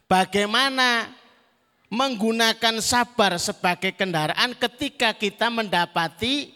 Bagaimana 0.06 1.10
menggunakan 1.92 2.80
sabar 2.80 3.36
sebagai 3.36 3.92
kendaraan 3.92 4.56
ketika 4.56 5.12
kita 5.12 5.52
mendapati 5.52 6.48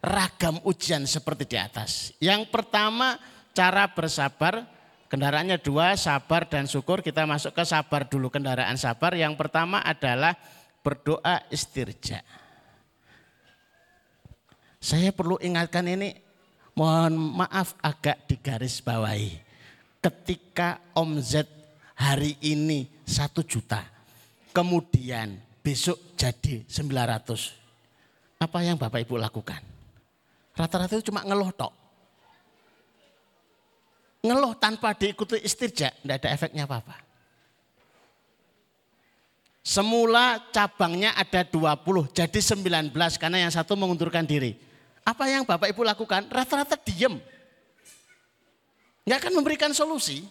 ragam 0.00 0.56
ujian 0.64 1.04
seperti 1.04 1.44
di 1.44 1.56
atas. 1.60 2.16
Yang 2.16 2.48
pertama 2.48 3.20
cara 3.52 3.84
bersabar, 3.92 4.64
kendaraannya 5.10 5.58
dua, 5.58 5.98
sabar 5.98 6.46
dan 6.46 6.70
syukur. 6.70 7.02
Kita 7.02 7.26
masuk 7.26 7.50
ke 7.52 7.66
sabar 7.66 8.06
dulu, 8.06 8.30
kendaraan 8.30 8.78
sabar. 8.78 9.18
Yang 9.18 9.34
pertama 9.34 9.82
adalah 9.82 10.38
berdoa 10.86 11.42
istirja. 11.50 12.22
Saya 14.80 15.12
perlu 15.12 15.36
ingatkan 15.42 15.84
ini 15.84 16.16
mohon 16.78 17.12
maaf 17.42 17.76
agak 17.84 18.24
digaris 18.30 18.80
bawahi. 18.80 19.36
Ketika 20.00 20.80
omzet 20.96 21.44
hari 21.92 22.40
ini 22.40 22.88
satu 23.04 23.44
juta, 23.44 23.84
kemudian 24.56 25.36
besok 25.60 26.16
jadi 26.16 26.64
900. 26.64 28.40
Apa 28.40 28.64
yang 28.64 28.80
Bapak 28.80 29.04
Ibu 29.04 29.20
lakukan? 29.20 29.60
Rata-rata 30.56 30.96
itu 30.96 31.12
cuma 31.12 31.20
ngeluh 31.28 31.52
tok. 31.52 31.79
Ngeluh 34.20 34.52
tanpa 34.60 34.92
diikuti 34.92 35.40
istirja, 35.40 35.88
tidak 35.96 36.16
ada 36.20 36.28
efeknya 36.36 36.68
apa-apa. 36.68 37.10
Semula 39.60 40.40
cabangnya 40.52 41.12
ada 41.16 41.44
20, 41.44 42.12
jadi 42.12 42.40
19 42.40 42.92
karena 43.20 43.38
yang 43.44 43.52
satu 43.52 43.76
mengundurkan 43.76 44.24
diri. 44.24 44.56
Apa 45.04 45.28
yang 45.28 45.48
Bapak 45.48 45.72
Ibu 45.72 45.84
lakukan? 45.84 46.28
Rata-rata 46.28 46.76
diem. 46.76 47.16
Nggak 49.08 49.18
akan 49.24 49.32
memberikan 49.40 49.72
solusi. 49.72 50.24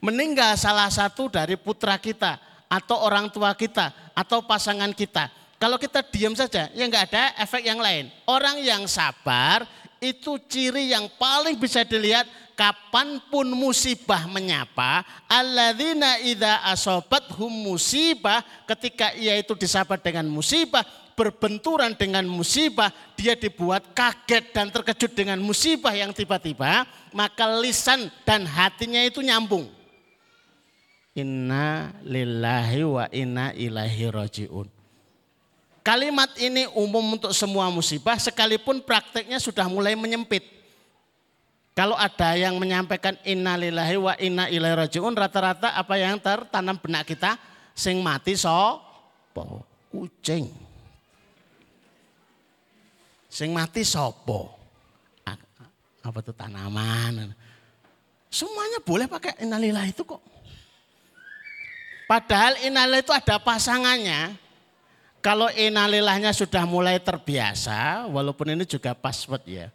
Meninggal 0.00 0.56
salah 0.60 0.88
satu 0.92 1.28
dari 1.32 1.56
putra 1.56 1.96
kita 1.96 2.36
atau 2.68 3.00
orang 3.04 3.32
tua 3.32 3.52
kita 3.56 4.12
atau 4.12 4.44
pasangan 4.44 4.92
kita. 4.92 5.32
Kalau 5.56 5.80
kita 5.80 6.04
diam 6.04 6.36
saja, 6.36 6.68
ya 6.76 6.84
nggak 6.84 7.04
ada 7.12 7.24
efek 7.40 7.64
yang 7.64 7.80
lain. 7.80 8.12
Orang 8.28 8.60
yang 8.60 8.84
sabar 8.84 9.64
itu 10.00 10.36
ciri 10.46 10.92
yang 10.92 11.08
paling 11.16 11.56
bisa 11.56 11.82
dilihat 11.82 12.28
kapan 12.56 13.20
pun 13.28 13.48
musibah 13.52 14.24
menyapa. 14.28 15.04
Alladzina 15.28 16.20
idza 16.24 16.64
asobat 16.68 17.28
hum 17.36 17.52
musibah 17.52 18.44
ketika 18.64 19.12
ia 19.16 19.36
itu 19.36 19.52
disabat 19.56 20.00
dengan 20.00 20.28
musibah 20.28 20.84
berbenturan 21.16 21.96
dengan 21.96 22.28
musibah, 22.28 22.92
dia 23.16 23.32
dibuat 23.32 23.96
kaget 23.96 24.52
dan 24.52 24.68
terkejut 24.68 25.16
dengan 25.16 25.40
musibah 25.40 25.96
yang 25.96 26.12
tiba-tiba, 26.12 26.84
maka 27.16 27.48
lisan 27.56 28.12
dan 28.28 28.44
hatinya 28.44 29.00
itu 29.00 29.24
nyambung. 29.24 29.64
Inna 31.16 31.96
lillahi 32.04 32.84
wa 32.84 33.08
inna 33.08 33.56
ilahi 33.56 34.04
roji'un. 34.12 34.75
Kalimat 35.86 36.34
ini 36.42 36.66
umum 36.74 37.14
untuk 37.14 37.30
semua 37.30 37.70
musibah 37.70 38.18
sekalipun 38.18 38.82
prakteknya 38.82 39.38
sudah 39.38 39.70
mulai 39.70 39.94
menyempit. 39.94 40.42
Kalau 41.78 41.94
ada 41.94 42.34
yang 42.34 42.58
menyampaikan 42.58 43.14
inna 43.22 43.54
lillahi 43.54 43.94
wa 43.94 44.18
inna 44.18 44.50
ilahi 44.50 44.82
roji'un 44.82 45.14
rata-rata 45.14 45.78
apa 45.78 45.94
yang 45.94 46.18
tertanam 46.18 46.74
benak 46.74 47.06
kita 47.06 47.38
sing 47.70 48.02
mati 48.02 48.34
so 48.34 48.82
kucing. 49.94 50.50
Sing 53.30 53.54
mati 53.54 53.86
sopo? 53.86 54.58
Apa 56.02 56.18
itu 56.18 56.34
tanaman? 56.34 57.30
Semuanya 58.26 58.82
boleh 58.82 59.06
pakai 59.06 59.38
inalilah 59.38 59.86
itu 59.86 60.02
kok. 60.02 60.22
Padahal 62.10 62.58
inalilah 62.66 63.06
itu 63.06 63.14
ada 63.14 63.38
pasangannya. 63.38 64.45
Kalau 65.26 65.50
inalilahnya 65.50 66.30
sudah 66.30 66.62
mulai 66.62 67.02
terbiasa, 67.02 68.06
walaupun 68.06 68.54
ini 68.54 68.62
juga 68.62 68.94
password 68.94 69.42
ya. 69.42 69.66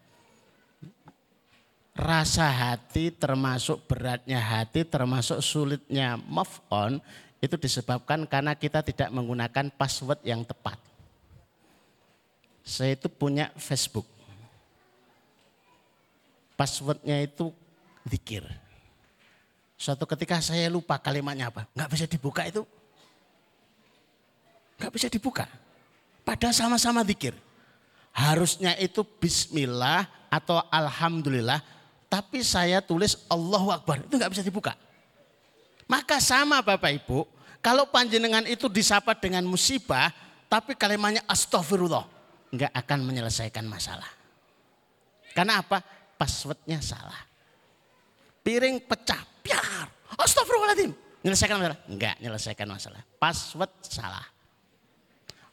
Rasa 1.92 2.48
hati 2.48 3.12
termasuk 3.12 3.84
beratnya 3.84 4.40
hati, 4.40 4.88
termasuk 4.88 5.44
sulitnya 5.44 6.16
move 6.16 6.56
on, 6.72 7.04
itu 7.44 7.60
disebabkan 7.60 8.24
karena 8.24 8.56
kita 8.56 8.80
tidak 8.80 9.12
menggunakan 9.12 9.68
password 9.76 10.24
yang 10.24 10.48
tepat 10.48 10.80
saya 12.62 12.94
itu 12.94 13.10
punya 13.10 13.50
Facebook. 13.58 14.06
Passwordnya 16.54 17.18
itu 17.26 17.50
zikir. 18.06 18.46
Suatu 19.74 20.06
ketika 20.06 20.38
saya 20.46 20.70
lupa 20.70 21.02
kalimatnya 21.02 21.50
apa. 21.50 21.66
Nggak 21.74 21.90
bisa 21.90 22.06
dibuka 22.06 22.46
itu. 22.46 22.62
Nggak 24.82 24.94
bisa 24.98 25.08
dibuka. 25.14 25.46
Padahal 26.26 26.58
sama-sama 26.58 27.06
zikir. 27.06 27.38
Harusnya 28.10 28.74
itu 28.82 29.06
bismillah 29.06 30.10
atau 30.34 30.58
alhamdulillah. 30.74 31.62
Tapi 32.10 32.42
saya 32.42 32.82
tulis 32.82 33.14
Allahu 33.30 33.70
Akbar. 33.70 34.02
Itu 34.02 34.18
nggak 34.18 34.34
bisa 34.34 34.42
dibuka. 34.42 34.74
Maka 35.86 36.18
sama 36.18 36.66
Bapak 36.66 36.98
Ibu. 36.98 37.30
Kalau 37.62 37.86
panjenengan 37.94 38.42
itu 38.50 38.66
disapa 38.66 39.14
dengan 39.14 39.46
musibah. 39.46 40.10
Tapi 40.50 40.74
kalimatnya 40.76 41.24
astagfirullah 41.30 42.04
nggak 42.52 42.74
akan 42.74 43.00
menyelesaikan 43.06 43.64
masalah. 43.64 44.10
Karena 45.32 45.64
apa? 45.64 45.80
Passwordnya 46.18 46.84
salah. 46.84 47.22
Piring 48.42 48.82
pecah, 48.84 49.22
biar. 49.46 49.88
Astagfirullahaladzim. 50.18 50.92
Menyelesaikan 51.22 51.56
masalah? 51.62 51.80
Enggak 51.88 52.16
menyelesaikan 52.20 52.68
masalah. 52.68 53.02
Password 53.22 53.72
salah. 53.86 54.41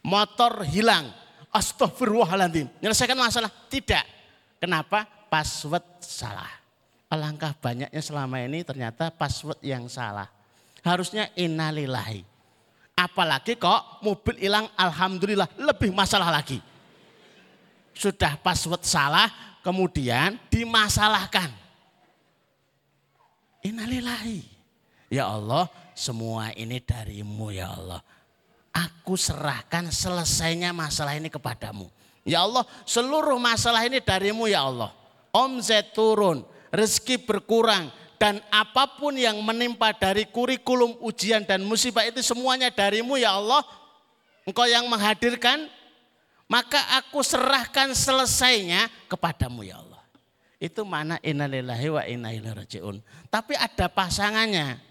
Motor 0.05 0.67
hilang. 0.69 1.11
Astagfirullahaladzim. 1.49 2.69
Menyelesaikan 2.79 3.19
masalah? 3.19 3.51
Tidak. 3.71 4.05
Kenapa? 4.61 5.09
Password 5.29 6.01
salah. 6.01 6.49
Alangkah 7.09 7.57
banyaknya 7.57 8.03
selama 8.05 8.41
ini 8.45 8.65
ternyata 8.65 9.09
password 9.09 9.59
yang 9.65 9.89
salah. 9.89 10.29
Harusnya 10.85 11.29
innalillahi. 11.37 12.25
Apalagi 12.99 13.57
kok 13.57 14.03
mobil 14.03 14.37
hilang 14.43 14.67
alhamdulillah 14.75 15.47
lebih 15.57 15.95
masalah 15.95 16.29
lagi 16.35 16.61
sudah 17.99 18.39
password 18.39 18.87
salah, 18.87 19.27
kemudian 19.67 20.39
dimasalahkan. 20.47 21.51
Innalillahi. 23.67 24.47
Ya 25.11 25.27
Allah, 25.27 25.67
semua 25.99 26.55
ini 26.55 26.79
darimu 26.79 27.51
ya 27.51 27.75
Allah. 27.75 28.01
Aku 28.73 29.17
serahkan 29.17 29.89
selesainya 29.89 30.71
masalah 30.77 31.17
ini 31.17 31.33
kepadamu. 31.33 31.89
Ya 32.29 32.45
Allah, 32.45 32.69
seluruh 32.85 33.41
masalah 33.41 33.89
ini 33.89 34.05
darimu 34.05 34.45
ya 34.49 34.69
Allah. 34.69 34.93
Omzet 35.33 35.97
turun, 35.97 36.45
rezeki 36.69 37.25
berkurang, 37.25 37.89
dan 38.19 38.43
apa 38.51 38.99
pun 38.99 39.15
yang 39.15 39.39
menimpa 39.41 39.95
dari 39.95 40.27
kurikulum 40.27 40.99
ujian 41.01 41.47
dan 41.47 41.63
musibah 41.63 42.03
itu 42.05 42.19
semuanya 42.21 42.69
darimu 42.69 43.15
ya 43.15 43.39
Allah. 43.39 43.63
Engkau 44.43 44.67
yang 44.67 44.85
menghadirkan, 44.91 45.71
maka 46.51 46.81
aku 46.99 47.23
serahkan 47.23 47.95
selesainya 47.95 48.91
kepadamu 49.07 49.63
ya 49.63 49.79
Allah. 49.79 50.03
Itu 50.59 50.83
mana 50.83 51.23
innalillahi 51.23 51.89
wa 51.95 52.03
inna 52.03 52.35
ilaihi 52.35 52.57
rajiun. 52.67 52.97
Tapi 53.31 53.55
ada 53.55 53.87
pasangannya. 53.87 54.88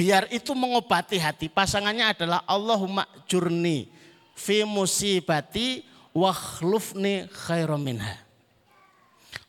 Biar 0.00 0.32
itu 0.32 0.56
mengobati 0.56 1.20
hati. 1.20 1.52
Pasangannya 1.52 2.16
adalah 2.16 2.40
Allahumma 2.48 3.04
jurni 3.28 3.84
fi 4.32 4.64
musibati 4.64 5.84
wa 6.16 6.32
khlufni 6.32 7.28
minha. 7.76 8.16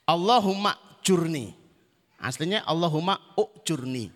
Allahumma 0.03 0.75
jurni. 0.99 1.55
Aslinya 2.19 2.67
Allahumma 2.67 3.15
ujurni. 3.39 4.11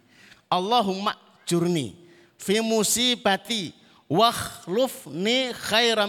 Allahumma 0.52 1.15
jurni 1.48 1.95
fi 2.36 2.60
musibati 2.60 3.71
wa 4.12 4.28
khlufni 4.28 5.56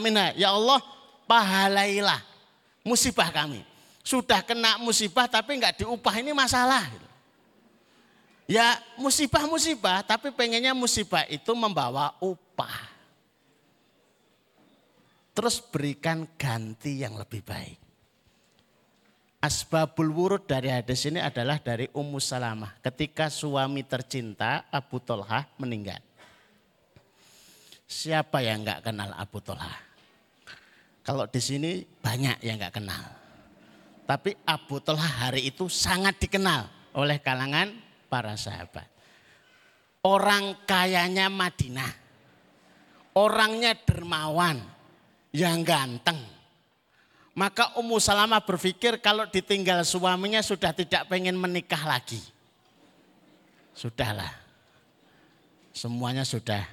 minha. 0.03 0.35
Ya 0.35 0.51
Allah, 0.51 0.83
pahalailah 1.31 2.19
musibah 2.83 3.31
kami. 3.31 3.63
Sudah 4.03 4.43
kena 4.43 4.75
musibah 4.83 5.31
tapi 5.31 5.55
enggak 5.55 5.79
diupah 5.79 6.19
ini 6.19 6.35
masalah. 6.35 7.06
Ya 8.47 8.79
musibah-musibah 8.95 10.07
tapi 10.07 10.31
pengennya 10.31 10.71
musibah 10.71 11.27
itu 11.27 11.51
membawa 11.53 12.15
upah. 12.23 12.95
Terus 15.35 15.59
berikan 15.61 16.25
ganti 16.39 17.03
yang 17.03 17.19
lebih 17.19 17.43
baik. 17.43 17.77
Asbabul 19.43 20.11
wurud 20.11 20.49
dari 20.49 20.73
hadis 20.73 21.05
ini 21.07 21.21
adalah 21.21 21.61
dari 21.61 21.87
Ummu 21.93 22.19
Salamah. 22.23 22.81
Ketika 22.81 23.29
suami 23.29 23.85
tercinta 23.85 24.65
Abu 24.73 24.99
Tolhah 24.99 25.45
meninggal. 25.61 26.01
Siapa 27.87 28.43
yang 28.43 28.67
nggak 28.67 28.91
kenal 28.91 29.15
Abu 29.15 29.39
Tolhah? 29.39 29.79
Kalau 31.07 31.29
di 31.31 31.39
sini 31.39 31.85
banyak 31.85 32.43
yang 32.43 32.59
nggak 32.59 32.75
kenal. 32.75 33.05
Tapi 34.07 34.35
Abu 34.43 34.83
Tolhah 34.83 35.29
hari 35.29 35.47
itu 35.47 35.71
sangat 35.71 36.19
dikenal 36.19 36.67
oleh 36.97 37.21
kalangan 37.23 37.86
para 38.17 38.33
sahabat. 38.33 38.89
Orang 40.01 40.65
kayanya 40.65 41.29
Madinah. 41.29 42.09
Orangnya 43.13 43.77
dermawan, 43.77 44.61
yang 45.37 45.61
ganteng. 45.61 46.17
Maka 47.37 47.77
Ummu 47.77 48.01
Salamah 48.01 48.41
berpikir 48.41 49.01
kalau 49.05 49.29
ditinggal 49.29 49.85
suaminya 49.85 50.41
sudah 50.41 50.73
tidak 50.73 51.05
pengen 51.13 51.37
menikah 51.37 51.81
lagi. 51.85 52.21
Sudahlah. 53.77 54.33
Semuanya 55.77 56.25
sudah 56.25 56.65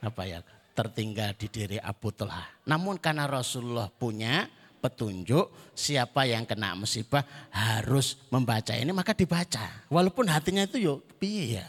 apa 0.00 0.22
ya 0.24 0.40
tertinggal 0.72 1.36
di 1.36 1.48
diri 1.52 1.76
Abu 1.76 2.08
Talha. 2.12 2.44
Namun 2.64 2.96
karena 2.96 3.28
Rasulullah 3.28 3.92
punya 3.92 4.48
petunjuk 4.86 5.74
siapa 5.74 6.22
yang 6.30 6.46
kena 6.46 6.78
musibah 6.78 7.26
harus 7.50 8.22
membaca 8.30 8.70
ini 8.78 8.94
maka 8.94 9.10
dibaca. 9.10 9.82
Walaupun 9.90 10.30
hatinya 10.30 10.62
itu 10.62 10.78
yuk 10.78 11.02
piye 11.18 11.58
ya. 11.58 11.66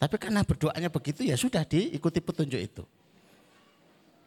Tapi 0.00 0.16
karena 0.16 0.40
berdoanya 0.40 0.88
begitu 0.88 1.20
ya 1.20 1.36
sudah 1.36 1.68
diikuti 1.68 2.24
petunjuk 2.24 2.60
itu. 2.60 2.84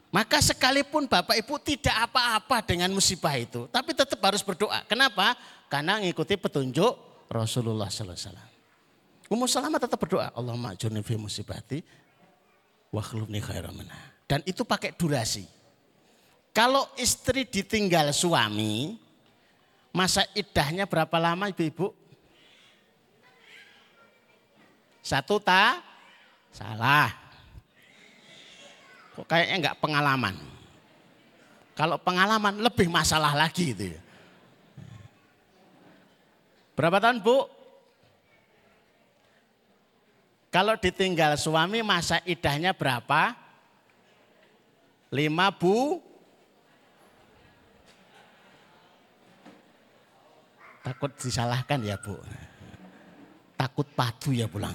Maka 0.09 0.41
sekalipun 0.41 1.05
Bapak 1.05 1.37
Ibu 1.37 1.61
tidak 1.61 2.09
apa-apa 2.09 2.65
dengan 2.65 2.89
musibah 2.89 3.37
itu, 3.37 3.69
tapi 3.69 3.93
tetap 3.93 4.17
harus 4.25 4.41
berdoa. 4.41 4.81
Kenapa? 4.89 5.37
Karena 5.69 6.01
mengikuti 6.01 6.33
petunjuk 6.33 6.97
Rasulullah 7.29 7.93
sallallahu 7.93 8.17
alaihi 8.17 8.25
wasallam. 8.25 8.49
Ummu 9.29 9.45
Salamah 9.45 9.77
tetap 9.77 10.01
berdoa, 10.01 10.33
Allahumma 10.33 10.73
ajurni 10.73 11.05
fi 11.05 11.13
musibati 11.13 11.85
wa 12.89 13.05
khlufni 13.05 13.37
khairan 13.37 13.77
Dan 14.25 14.41
itu 14.49 14.65
pakai 14.65 14.97
durasi. 14.97 15.45
Kalau 16.59 16.91
istri 16.99 17.47
ditinggal 17.47 18.11
suami, 18.11 18.99
masa 19.95 20.27
idahnya 20.35 20.83
berapa 20.83 21.15
lama 21.15 21.47
ibu-ibu? 21.47 21.95
Satu 24.99 25.39
tak? 25.39 25.79
Salah. 26.51 27.15
Kok 29.15 29.23
kayaknya 29.23 29.55
enggak 29.55 29.79
pengalaman. 29.79 30.35
Kalau 31.79 31.95
pengalaman 31.95 32.59
lebih 32.59 32.91
masalah 32.91 33.31
lagi 33.39 33.71
itu. 33.71 33.95
Ya. 33.95 34.01
Berapa 36.75 36.99
tahun 36.99 37.23
bu? 37.23 37.47
Kalau 40.51 40.75
ditinggal 40.75 41.39
suami 41.39 41.79
masa 41.87 42.19
idahnya 42.27 42.75
berapa? 42.75 43.31
Lima 45.07 45.55
bu 45.55 46.08
Takut 50.89 51.13
disalahkan 51.21 51.85
ya 51.85 52.01
bu. 52.01 52.17
Takut 53.53 53.85
padu 53.93 54.33
ya 54.33 54.49
pulang. 54.49 54.73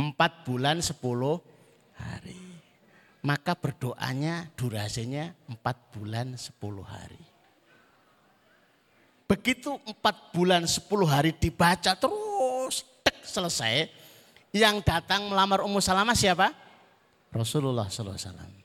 Empat 0.00 0.48
bulan 0.48 0.80
sepuluh 0.80 1.36
hari. 1.92 2.40
Maka 3.20 3.52
berdoanya 3.52 4.48
durasinya 4.56 5.28
empat 5.44 5.76
bulan 5.92 6.40
sepuluh 6.40 6.88
hari. 6.88 7.20
Begitu 9.28 9.76
empat 9.76 10.32
bulan 10.32 10.64
sepuluh 10.64 11.04
hari 11.04 11.36
dibaca 11.36 11.92
terus 11.92 12.80
tek 13.04 13.20
selesai. 13.28 13.92
Yang 14.56 14.88
datang 14.88 15.28
melamar 15.28 15.60
Ummu 15.60 15.84
Salamah 15.84 16.16
siapa? 16.16 16.48
Rasulullah 17.28 17.92
SAW. 17.92 18.55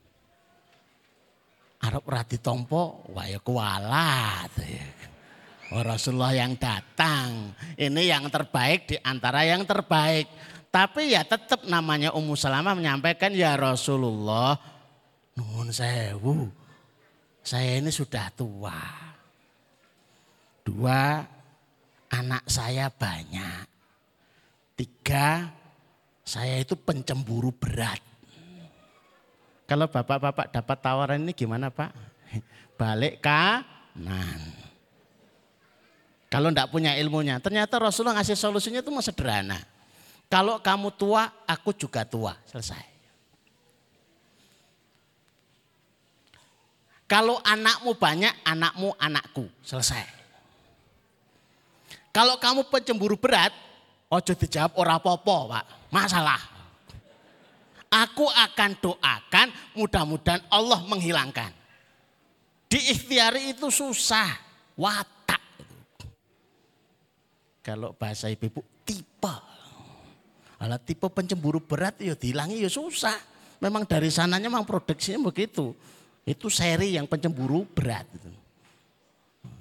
Arab 1.82 2.06
rati 2.06 2.38
tompo, 2.38 3.10
wah 3.10 3.26
ya 3.26 3.42
kualat. 3.42 4.54
Oh, 5.74 5.82
Rasulullah 5.90 6.34
yang 6.38 6.54
datang. 6.54 7.58
Ini 7.74 8.02
yang 8.06 8.30
terbaik 8.30 8.86
di 8.86 8.98
antara 9.02 9.42
yang 9.42 9.66
terbaik. 9.66 10.30
Tapi 10.70 11.12
ya 11.12 11.26
tetap 11.26 11.66
namanya 11.66 12.14
Ummu 12.14 12.38
Salamah 12.38 12.78
menyampaikan 12.78 13.34
ya 13.34 13.58
Rasulullah. 13.58 14.56
Nuhun 15.36 15.74
sewu. 15.74 16.48
Saya 17.42 17.82
ini 17.82 17.90
sudah 17.90 18.30
tua. 18.38 18.78
Dua 20.62 21.26
anak 22.14 22.46
saya 22.46 22.94
banyak. 22.94 23.66
Tiga 24.78 25.50
saya 26.22 26.62
itu 26.62 26.78
pencemburu 26.78 27.52
berat. 27.52 28.11
Kalau 29.72 29.88
bapak-bapak 29.88 30.52
dapat 30.52 30.78
tawaran 30.84 31.24
ini 31.24 31.32
gimana 31.32 31.72
pak? 31.72 31.96
Balik 32.76 33.24
kanan. 33.24 34.52
Kalau 36.28 36.52
tidak 36.52 36.68
punya 36.76 37.00
ilmunya, 37.00 37.40
ternyata 37.40 37.80
Rasulullah 37.80 38.20
ngasih 38.20 38.36
solusinya 38.36 38.84
itu 38.84 38.92
mau 38.92 39.00
sederhana. 39.00 39.64
Kalau 40.28 40.60
kamu 40.60 40.92
tua, 41.00 41.24
aku 41.48 41.72
juga 41.72 42.04
tua. 42.04 42.36
Selesai. 42.52 42.84
Kalau 47.08 47.40
anakmu 47.40 47.96
banyak, 47.96 48.44
anakmu 48.44 48.92
anakku. 49.00 49.48
Selesai. 49.64 50.04
Kalau 52.12 52.36
kamu 52.44 52.68
pencemburu 52.68 53.16
berat, 53.16 53.56
ojo 54.12 54.36
dijawab 54.36 54.76
ora 54.76 55.00
popo 55.00 55.48
pak. 55.48 55.64
Masalah. 55.88 56.51
Aku 57.92 58.24
akan 58.24 58.72
doakan 58.80 59.48
mudah-mudahan 59.76 60.40
Allah 60.48 60.80
menghilangkan. 60.88 61.52
Diikhtiari 62.72 63.52
itu 63.52 63.68
susah, 63.68 64.32
watak. 64.80 65.44
Kalau 67.60 67.92
bahasa 67.92 68.32
ibu-ibu 68.32 68.64
tipe. 68.88 69.36
Kalau 70.56 70.78
tipe 70.80 71.04
pencemburu 71.12 71.60
berat 71.60 72.00
ya 72.00 72.16
dihilangi 72.16 72.64
ya 72.64 72.72
susah. 72.72 73.20
Memang 73.60 73.84
dari 73.84 74.08
sananya 74.08 74.48
memang 74.48 74.64
produksinya 74.64 75.28
begitu. 75.28 75.76
Itu 76.24 76.48
seri 76.48 76.96
yang 76.96 77.12
pencemburu 77.12 77.68
berat. 77.68 78.08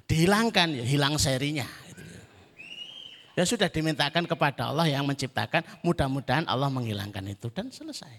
Dihilangkan 0.07 0.79
ya 0.79 0.85
hilang 0.87 1.19
serinya. 1.19 1.67
Ya 3.41 3.49
sudah 3.49 3.73
dimintakan 3.73 4.29
kepada 4.29 4.69
Allah 4.69 4.85
yang 4.85 5.09
menciptakan, 5.09 5.65
mudah-mudahan 5.81 6.45
Allah 6.45 6.69
menghilangkan 6.69 7.25
itu 7.25 7.49
dan 7.49 7.73
selesai. 7.73 8.13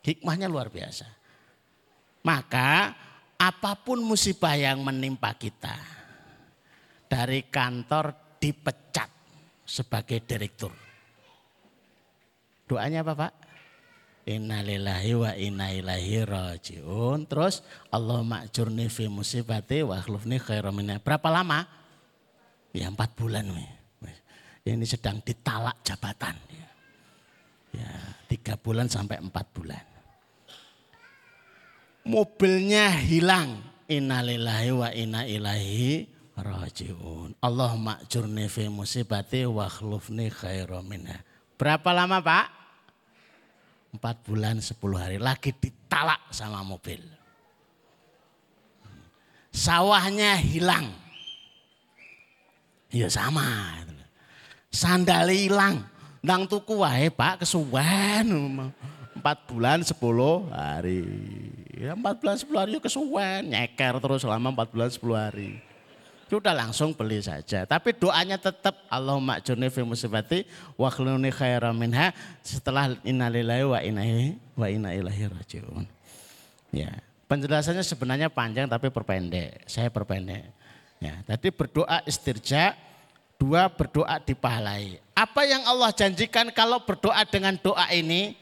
Hikmahnya 0.00 0.48
luar 0.48 0.72
biasa. 0.72 1.04
Maka 2.24 2.96
apa 3.36 3.72
pun 3.84 4.00
musibah 4.00 4.56
yang 4.56 4.80
menimpa 4.80 5.36
kita, 5.36 5.76
dari 7.12 7.44
kantor 7.44 8.40
dipecat 8.40 9.12
sebagai 9.68 10.24
direktur. 10.24 10.72
Doanya 12.64 13.04
apa 13.04 13.12
Pak? 13.20 13.32
Innalillahi 14.24 15.12
wa 15.12 15.36
inna 15.36 15.76
ilaihi 15.76 16.24
rajiun. 16.24 17.28
Terus 17.28 17.60
Allah 17.92 18.24
makjurni 18.24 18.88
fi 18.88 19.12
musibati 19.12 19.84
wa 19.84 20.00
akhlufni 20.00 20.40
khairamina. 20.40 21.04
Berapa 21.04 21.28
lama? 21.28 21.68
Ya 22.72 22.88
empat 22.88 23.12
bulan. 23.12 23.52
Ini 24.64 24.84
sedang 24.88 25.20
ditalak 25.20 25.84
jabatan. 25.84 26.32
Ya, 27.76 27.92
tiga 28.32 28.56
bulan 28.56 28.88
sampai 28.88 29.20
empat 29.20 29.44
bulan. 29.52 29.84
Mobilnya 32.08 32.88
hilang. 32.96 33.60
Innalillahi 33.84 34.72
wa 34.72 34.88
inna 34.96 35.28
ilaihi 35.28 36.08
rajiun. 36.40 37.36
Allah 37.44 37.76
makjurni 37.76 38.48
fi 38.48 38.72
musibati 38.72 39.44
wa 39.44 39.68
akhlufni 39.68 40.32
khairamina. 40.32 41.20
Berapa 41.60 41.92
lama 41.92 42.24
Pak? 42.24 42.46
Empat 43.92 44.16
bulan 44.24 44.64
sepuluh 44.64 44.96
hari 44.96 45.20
lagi 45.20 45.52
ditalak 45.52 46.24
sama 46.32 46.64
mobil. 46.64 47.04
Sawahnya 49.52 50.40
hilang. 50.40 50.88
Ya 52.88 53.12
sama. 53.12 53.84
Sandal 54.74 55.30
hilang. 55.30 55.86
Nang 56.18 56.50
tuku 56.50 56.82
wae 56.82 57.06
pak 57.14 57.46
kesuwen. 57.46 58.26
Empat 59.14 59.46
bulan 59.46 59.86
sepuluh 59.86 60.50
hari. 60.50 61.06
Ya 61.78 61.94
empat 61.94 62.18
bulan 62.18 62.34
sepuluh 62.34 62.58
hari 62.66 62.74
ya 62.74 62.80
kesuwen. 62.82 63.42
Nyeker 63.54 63.94
terus 64.02 64.26
selama 64.26 64.50
empat 64.50 64.74
bulan 64.74 64.90
sepuluh 64.90 65.14
hari 65.14 65.62
sudah 66.34 66.50
langsung 66.50 66.90
beli 66.90 67.22
saja. 67.22 67.62
Tapi 67.62 67.94
doanya 67.94 68.34
tetap 68.34 68.74
Allahumma 68.90 69.38
ajurni 69.38 69.70
fi 69.70 69.86
musibati 69.86 70.42
wa 70.74 70.90
khluni 70.90 71.30
khairan 71.30 71.76
minha 71.76 72.10
setelah 72.42 72.90
innalillahi 73.06 73.64
wa 73.64 73.78
inna 73.78 74.02
wa 74.58 74.66
inna 74.66 74.90
ilaihi 74.96 75.30
rajiun. 75.30 75.86
Ya, 76.74 76.90
penjelasannya 77.30 77.86
sebenarnya 77.86 78.28
panjang 78.32 78.66
tapi 78.66 78.90
perpendek. 78.90 79.62
Saya 79.70 79.92
perpendek. 79.92 80.50
Ya, 80.98 81.22
tadi 81.22 81.52
berdoa 81.54 82.02
istirja, 82.08 82.74
dua 83.44 83.68
berdoa 83.68 84.16
dipahalai. 84.24 85.04
Apa 85.12 85.44
yang 85.44 85.60
Allah 85.68 85.92
janjikan 85.92 86.48
kalau 86.56 86.80
berdoa 86.80 87.20
dengan 87.28 87.52
doa 87.60 87.84
ini 87.92 88.32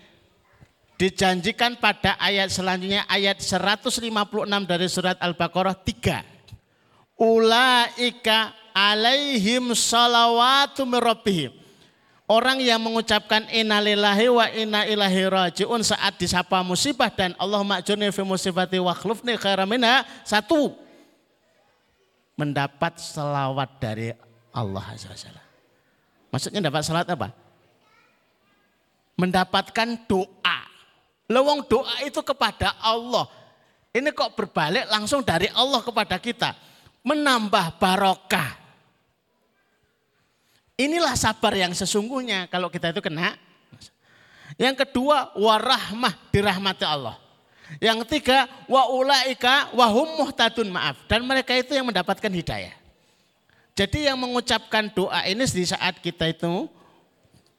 dijanjikan 0.95 1.75
pada 1.83 2.15
ayat 2.23 2.55
selanjutnya 2.55 3.03
ayat 3.11 3.43
156 3.43 3.99
dari 4.63 4.87
surat 4.87 5.19
Al-Baqarah 5.19 5.75
3 5.75 7.19
ulaika 7.19 8.55
alaihim 8.71 9.75
salawatu 9.75 10.87
mirabbihim. 10.87 11.51
Orang 12.31 12.63
yang 12.63 12.79
mengucapkan 12.79 13.45
innalillahi 13.51 14.31
wa 14.31 14.47
inna 14.55 14.87
ilahi 14.87 15.27
rajiun 15.27 15.83
saat 15.83 16.17
disapa 16.17 16.63
musibah 16.63 17.11
dan 17.11 17.35
Allah 17.37 17.61
makjurni 17.61 18.09
fi 18.15 18.23
musibati 18.23 18.79
wa 18.79 18.95
khlufni 18.95 19.37
khairamina. 19.37 20.07
Satu, 20.25 20.73
mendapat 22.39 22.97
salawat 22.97 23.69
dari 23.77 24.32
Allah 24.53 24.85
SWT. 24.95 25.33
Maksudnya 26.33 26.61
dapat 26.65 26.81
salat 26.85 27.09
apa? 27.09 27.33
Mendapatkan 29.17 29.89
doa. 30.09 30.59
Lewong 31.29 31.65
doa 31.69 32.05
itu 32.05 32.21
kepada 32.21 32.77
Allah. 32.81 33.29
Ini 33.93 34.09
kok 34.17 34.33
berbalik 34.37 34.89
langsung 34.89 35.21
dari 35.21 35.49
Allah 35.53 35.85
kepada 35.85 36.17
kita 36.17 36.57
menambah 37.05 37.77
barokah. 37.77 38.63
Inilah 40.81 41.13
sabar 41.15 41.53
yang 41.53 41.77
sesungguhnya 41.77 42.49
kalau 42.49 42.73
kita 42.73 42.91
itu 42.91 43.05
kena. 43.05 43.37
Yang 44.57 44.89
kedua, 44.89 45.37
warahmah 45.37 46.13
dirahmati 46.33 46.85
Allah. 46.85 47.17
Yang 47.81 48.05
ketiga, 48.09 48.49
wa 48.69 48.89
ulaika 48.89 49.73
wa 49.73 49.87
hum 49.93 50.25
muhtadun 50.25 50.69
maaf. 50.69 50.97
Dan 51.09 51.25
mereka 51.25 51.57
itu 51.57 51.73
yang 51.73 51.89
mendapatkan 51.89 52.29
hidayah. 52.29 52.82
Jadi 53.73 54.05
yang 54.05 54.21
mengucapkan 54.21 54.93
doa 54.93 55.25
ini 55.25 55.49
di 55.49 55.65
saat 55.65 55.97
kita 56.05 56.29
itu 56.29 56.69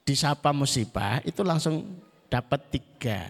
disapa 0.06 0.54
musibah 0.54 1.18
itu 1.26 1.42
langsung 1.42 1.90
dapat 2.30 2.60
tiga 2.70 3.26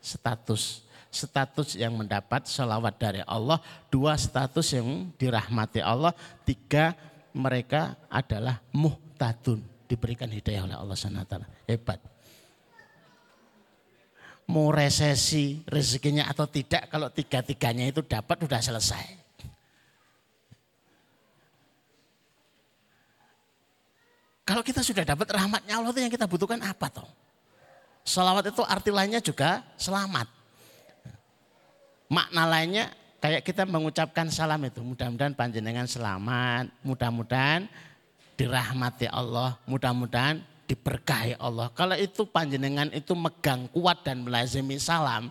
status 0.00 0.88
status 1.08 1.74
yang 1.74 1.96
mendapat 1.96 2.44
salawat 2.44 2.94
dari 3.00 3.22
Allah, 3.24 3.58
dua 3.88 4.14
status 4.14 4.76
yang 4.76 5.08
dirahmati 5.16 5.80
Allah, 5.80 6.12
tiga 6.44 6.92
mereka 7.32 7.96
adalah 8.12 8.60
muhtadun, 8.72 9.64
diberikan 9.88 10.28
hidayah 10.28 10.68
oleh 10.68 10.76
Allah 10.76 10.96
SWT. 10.96 11.34
Hebat. 11.64 12.00
Mau 14.48 14.72
resesi 14.72 15.60
rezekinya 15.68 16.24
atau 16.28 16.48
tidak, 16.48 16.88
kalau 16.88 17.12
tiga-tiganya 17.12 17.88
itu 17.88 18.00
dapat 18.00 18.40
sudah 18.48 18.60
selesai. 18.64 19.17
Kalau 24.48 24.64
kita 24.64 24.80
sudah 24.80 25.04
dapat 25.04 25.28
rahmatnya 25.28 25.76
Allah 25.76 25.92
itu 25.92 26.00
yang 26.00 26.08
kita 26.08 26.24
butuhkan 26.24 26.56
apa 26.64 26.88
toh? 26.88 27.04
Salawat 28.00 28.48
itu 28.48 28.64
arti 28.64 28.88
lainnya 28.88 29.20
juga 29.20 29.60
selamat. 29.76 30.24
Makna 32.08 32.48
lainnya 32.48 32.88
kayak 33.20 33.44
kita 33.44 33.68
mengucapkan 33.68 34.32
salam 34.32 34.64
itu. 34.64 34.80
Mudah-mudahan 34.80 35.36
panjenengan 35.36 35.84
selamat, 35.84 36.72
mudah-mudahan 36.80 37.68
dirahmati 38.40 39.12
Allah, 39.12 39.60
mudah-mudahan 39.68 40.40
diberkahi 40.64 41.36
Allah. 41.36 41.68
Kalau 41.76 42.00
itu 42.00 42.24
panjenengan 42.24 42.88
itu 42.96 43.12
megang 43.12 43.68
kuat 43.68 44.00
dan 44.00 44.24
melazimi 44.24 44.80
salam, 44.80 45.28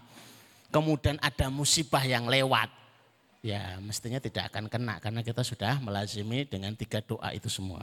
kemudian 0.70 1.18
ada 1.26 1.50
musibah 1.50 2.06
yang 2.06 2.30
lewat, 2.30 2.70
ya 3.42 3.82
mestinya 3.82 4.22
tidak 4.22 4.54
akan 4.54 4.70
kena 4.70 5.02
karena 5.02 5.26
kita 5.26 5.42
sudah 5.42 5.82
melazimi 5.82 6.46
dengan 6.46 6.78
tiga 6.78 7.02
doa 7.02 7.34
itu 7.34 7.50
semua. 7.50 7.82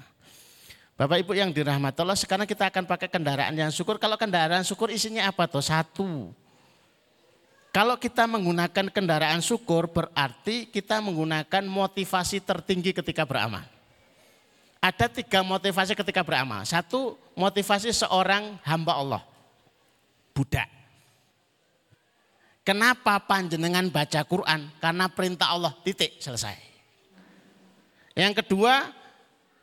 Bapak 0.94 1.26
Ibu 1.26 1.34
yang 1.34 1.50
dirahmati 1.50 1.98
Allah, 2.06 2.14
sekarang 2.14 2.46
kita 2.46 2.70
akan 2.70 2.86
pakai 2.86 3.10
kendaraan 3.10 3.50
yang 3.58 3.70
syukur. 3.74 3.98
Kalau 3.98 4.14
kendaraan 4.14 4.62
syukur 4.62 4.94
isinya 4.94 5.26
apa 5.26 5.50
tuh? 5.50 5.58
Satu, 5.58 6.30
kalau 7.74 7.98
kita 7.98 8.30
menggunakan 8.30 8.86
kendaraan 8.86 9.42
syukur 9.42 9.90
berarti 9.90 10.70
kita 10.70 11.02
menggunakan 11.02 11.66
motivasi 11.66 12.38
tertinggi 12.38 12.94
ketika 12.94 13.26
beramal. 13.26 13.66
Ada 14.78 15.10
tiga 15.10 15.42
motivasi 15.42 15.98
ketika 15.98 16.22
beramal. 16.22 16.62
Satu, 16.62 17.18
motivasi 17.34 17.90
seorang 17.90 18.62
hamba 18.62 18.94
Allah. 18.94 19.22
Budak. 20.30 20.70
Kenapa 22.62 23.18
panjenengan 23.18 23.90
baca 23.90 24.22
Quran? 24.22 24.70
Karena 24.78 25.10
perintah 25.10 25.50
Allah, 25.50 25.74
titik, 25.82 26.22
selesai. 26.22 26.54
Yang 28.14 28.46
kedua, 28.46 28.94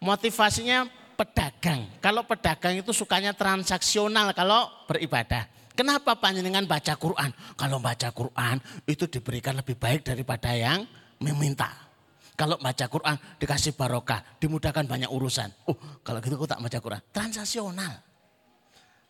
motivasinya 0.04 0.92
pedagang. 1.14 1.88
Kalau 2.00 2.24
pedagang 2.24 2.80
itu 2.80 2.92
sukanya 2.96 3.36
transaksional 3.36 4.32
kalau 4.32 4.68
beribadah. 4.88 5.48
Kenapa 5.72 6.20
panjenengan 6.20 6.68
baca 6.68 6.94
Quran? 7.00 7.32
Kalau 7.56 7.80
baca 7.80 8.10
Quran 8.12 8.60
itu 8.84 9.08
diberikan 9.08 9.56
lebih 9.56 9.80
baik 9.80 10.04
daripada 10.04 10.52
yang 10.52 10.84
meminta. 11.24 11.72
Kalau 12.36 12.58
baca 12.58 12.86
Quran 12.90 13.16
dikasih 13.38 13.78
barokah, 13.78 14.20
dimudahkan 14.42 14.84
banyak 14.90 15.10
urusan. 15.14 15.54
Oh, 15.70 15.78
kalau 16.02 16.20
gitu 16.20 16.36
aku 16.36 16.50
tak 16.50 16.60
baca 16.60 16.78
Quran. 16.82 17.02
Transaksional. 17.14 17.94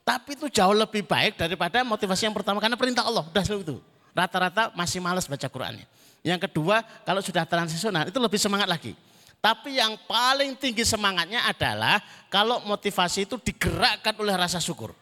Tapi 0.01 0.35
itu 0.35 0.49
jauh 0.51 0.75
lebih 0.75 1.05
baik 1.05 1.37
daripada 1.37 1.85
motivasi 1.85 2.27
yang 2.27 2.35
pertama 2.35 2.59
karena 2.59 2.75
perintah 2.75 3.05
Allah. 3.05 3.23
Udah 3.23 3.43
selalu 3.45 3.61
itu. 3.63 3.77
Rata-rata 4.11 4.75
masih 4.75 4.99
males 4.99 5.23
baca 5.29 5.47
Qurannya. 5.47 5.87
Yang 6.21 6.51
kedua, 6.51 6.83
kalau 7.07 7.23
sudah 7.23 7.47
transaksional 7.47 8.09
itu 8.11 8.19
lebih 8.19 8.37
semangat 8.37 8.67
lagi. 8.67 8.93
Tapi 9.41 9.81
yang 9.81 9.97
paling 10.05 10.53
tinggi 10.53 10.85
semangatnya 10.85 11.49
adalah 11.49 11.97
kalau 12.29 12.61
motivasi 12.61 13.25
itu 13.25 13.41
digerakkan 13.41 14.13
oleh 14.21 14.37
rasa 14.37 14.61
syukur. 14.61 14.93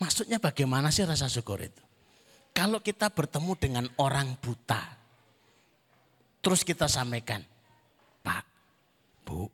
Maksudnya 0.00 0.40
bagaimana 0.40 0.88
sih 0.88 1.04
rasa 1.04 1.28
syukur 1.28 1.60
itu? 1.60 1.84
Kalau 2.56 2.80
kita 2.80 3.12
bertemu 3.12 3.52
dengan 3.60 3.84
orang 4.00 4.40
buta, 4.40 4.80
terus 6.40 6.64
kita 6.64 6.88
sampaikan, 6.88 7.44
Pak, 8.24 8.44
Bu, 9.28 9.44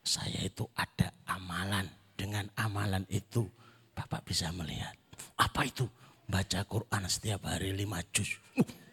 saya 0.00 0.40
itu 0.40 0.64
ada 0.72 1.12
amalan. 1.28 1.84
Dengan 2.16 2.48
amalan 2.56 3.04
itu 3.12 3.44
Bapak 3.92 4.24
bisa 4.24 4.48
melihat. 4.48 4.96
Apa 5.36 5.68
itu? 5.68 5.84
Baca 6.24 6.64
Quran 6.64 7.04
setiap 7.04 7.44
hari 7.44 7.76
lima 7.76 8.00
juz. 8.08 8.40
Uh. 8.56 8.85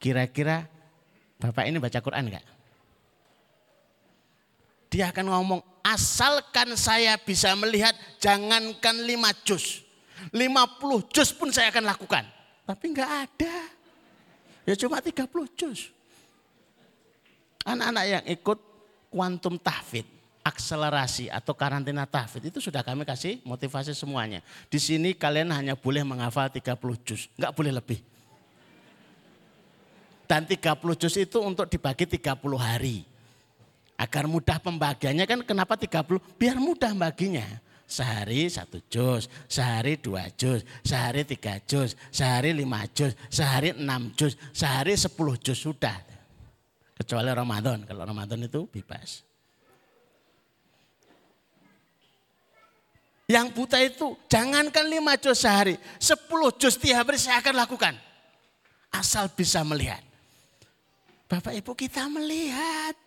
Kira-kira 0.00 0.64
Bapak 1.40 1.64
ini 1.64 1.80
baca 1.80 1.96
Quran 2.04 2.28
enggak? 2.28 2.44
Dia 4.92 5.08
akan 5.08 5.32
ngomong, 5.32 5.60
asalkan 5.80 6.76
saya 6.76 7.16
bisa 7.16 7.56
melihat 7.56 7.96
jangankan 8.20 9.00
lima 9.08 9.32
juz. 9.40 9.80
lima 10.36 10.68
puluh 10.76 11.00
juz 11.08 11.32
pun 11.32 11.48
saya 11.48 11.72
akan 11.72 11.88
lakukan. 11.88 12.28
Tapi 12.68 12.84
enggak 12.92 13.08
ada. 13.24 13.56
Ya 14.68 14.76
cuma 14.76 15.00
tiga 15.00 15.24
puluh 15.24 15.48
juz. 15.56 15.88
Anak-anak 17.64 18.04
yang 18.04 18.24
ikut 18.28 18.58
kuantum 19.08 19.56
tahfid. 19.56 20.04
akselerasi 20.40 21.28
atau 21.28 21.52
karantina 21.52 22.08
tahfidz 22.08 22.48
itu 22.48 22.58
sudah 22.64 22.80
kami 22.80 23.04
kasih 23.04 23.44
motivasi 23.44 23.92
semuanya. 23.92 24.40
Di 24.72 24.80
sini 24.80 25.12
kalian 25.12 25.52
hanya 25.52 25.76
boleh 25.76 26.00
menghafal 26.00 26.48
30 26.48 26.80
juz, 27.04 27.28
enggak 27.36 27.52
boleh 27.52 27.76
lebih. 27.76 28.00
Dan 30.30 30.46
30 30.46 30.78
juz 30.94 31.18
itu 31.18 31.42
untuk 31.42 31.66
dibagi 31.66 32.06
30 32.06 32.38
hari. 32.54 33.02
Agar 33.98 34.30
mudah 34.30 34.62
pembagiannya 34.62 35.26
kan 35.26 35.42
kenapa 35.42 35.74
30? 35.74 36.22
Biar 36.38 36.54
mudah 36.62 36.94
baginya. 36.94 37.42
Sehari 37.90 38.46
satu 38.46 38.78
juz, 38.86 39.26
sehari 39.50 39.98
dua 39.98 40.30
juz, 40.38 40.62
sehari 40.86 41.26
tiga 41.26 41.58
juz, 41.66 41.98
sehari 42.14 42.54
lima 42.54 42.86
juz, 42.94 43.18
sehari 43.26 43.74
enam 43.74 44.14
juz, 44.14 44.38
sehari 44.54 44.94
sepuluh 44.94 45.34
juz 45.34 45.58
sudah. 45.58 45.98
Kecuali 46.94 47.34
Ramadan, 47.34 47.82
kalau 47.82 48.06
Ramadan 48.06 48.46
itu 48.46 48.70
bebas. 48.70 49.26
Yang 53.26 53.46
buta 53.58 53.82
itu 53.82 54.14
jangankan 54.30 54.86
lima 54.86 55.18
juz 55.18 55.42
sehari, 55.42 55.74
sepuluh 55.98 56.54
juz 56.54 56.78
tiap 56.78 57.10
hari 57.10 57.18
saya 57.18 57.42
akan 57.42 57.58
lakukan. 57.58 57.98
Asal 58.94 59.26
bisa 59.34 59.66
melihat. 59.66 60.09
Bapak 61.30 61.54
ibu 61.54 61.78
kita 61.78 62.10
melihat. 62.10 62.98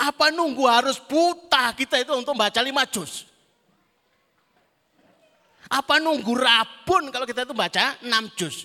Apa 0.00 0.32
nunggu 0.32 0.64
harus 0.64 0.96
buta 0.96 1.76
kita 1.76 2.00
itu 2.00 2.16
untuk 2.16 2.32
baca 2.32 2.56
lima 2.64 2.88
juz? 2.88 3.28
Apa 5.68 6.00
nunggu 6.00 6.32
rabun 6.32 7.12
kalau 7.12 7.28
kita 7.28 7.44
itu 7.44 7.52
baca 7.52 8.00
enam 8.00 8.32
juz? 8.32 8.64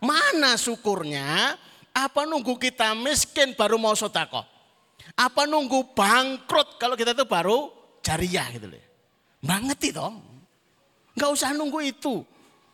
Mana 0.00 0.56
syukurnya? 0.56 1.60
Apa 1.92 2.24
nunggu 2.24 2.56
kita 2.56 2.96
miskin 2.96 3.52
baru 3.52 3.76
mau 3.76 3.92
sotako? 3.92 4.48
Apa 5.12 5.44
nunggu 5.44 5.92
bangkrut 5.92 6.80
kalau 6.80 6.96
kita 6.96 7.12
itu 7.12 7.28
baru 7.28 7.68
jariah 8.00 8.48
gitu 8.56 8.72
loh. 8.72 8.80
Banget 9.44 9.92
itu. 9.92 10.08
Enggak 11.12 11.30
usah 11.36 11.52
nunggu 11.52 11.84
itu. 11.84 12.24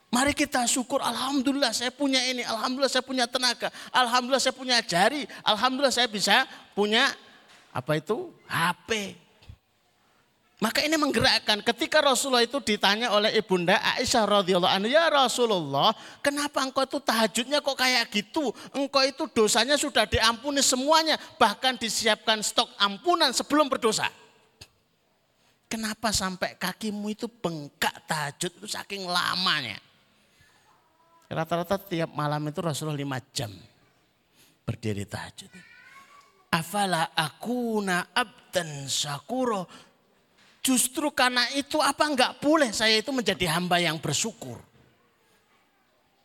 Mari 0.09 0.33
kita 0.33 0.65
syukur, 0.65 1.05
Alhamdulillah 1.05 1.77
saya 1.77 1.93
punya 1.93 2.25
ini, 2.25 2.41
Alhamdulillah 2.41 2.89
saya 2.89 3.05
punya 3.05 3.29
tenaga, 3.29 3.69
Alhamdulillah 3.93 4.41
saya 4.41 4.57
punya 4.57 4.81
jari, 4.81 5.29
Alhamdulillah 5.45 5.93
saya 5.93 6.09
bisa 6.09 6.49
punya 6.73 7.13
apa 7.77 8.01
itu 8.01 8.33
HP. 8.49 9.13
Maka 10.59 10.83
ini 10.83 10.99
menggerakkan 10.99 11.63
ketika 11.63 12.03
Rasulullah 12.03 12.43
itu 12.43 12.59
ditanya 12.59 13.15
oleh 13.15 13.31
ibunda 13.39 13.79
Aisyah 13.95 14.43
radhiyallahu 14.43 14.75
anha, 14.75 14.91
"Ya 14.91 15.07
Rasulullah, 15.07 15.95
kenapa 16.19 16.67
engkau 16.67 16.83
itu 16.83 16.99
tahajudnya 16.99 17.63
kok 17.63 17.79
kayak 17.79 18.11
gitu? 18.11 18.51
Engkau 18.75 19.07
itu 19.07 19.31
dosanya 19.31 19.79
sudah 19.79 20.03
diampuni 20.03 20.59
semuanya, 20.59 21.15
bahkan 21.39 21.79
disiapkan 21.79 22.43
stok 22.43 22.75
ampunan 22.75 23.31
sebelum 23.31 23.71
berdosa." 23.71 24.11
Kenapa 25.71 26.11
sampai 26.11 26.59
kakimu 26.59 27.07
itu 27.13 27.31
bengkak 27.31 27.95
tahajud 28.11 28.51
itu 28.59 28.67
saking 28.67 29.07
lamanya? 29.07 29.79
Rata-rata 31.29 31.77
tiap 31.77 32.17
malam 32.17 32.41
itu 32.49 32.65
Rasulullah 32.65 32.97
lima 32.97 33.21
jam 33.37 33.53
berdiri 34.65 35.05
tahajud. 35.05 35.53
Afala 36.49 37.13
akuna 37.13 38.09
abdan 38.17 38.89
sakuro. 38.89 39.69
Justru 40.65 41.13
karena 41.13 41.45
itu 41.53 41.81
apa 41.85 42.09
enggak 42.09 42.41
boleh 42.41 42.73
saya 42.73 42.97
itu 42.97 43.13
menjadi 43.13 43.57
hamba 43.57 43.77
yang 43.77 44.01
bersyukur. 44.01 44.57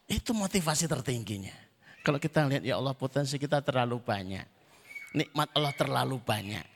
Itu 0.07 0.31
motivasi 0.31 0.87
tertingginya. 0.87 1.55
Kalau 2.03 2.19
kita 2.19 2.47
lihat 2.47 2.63
ya 2.63 2.79
Allah 2.79 2.95
potensi 2.95 3.35
kita 3.35 3.59
terlalu 3.59 3.99
banyak. 3.99 4.47
Nikmat 5.13 5.51
Allah 5.55 5.73
terlalu 5.75 6.15
banyak 6.19 6.73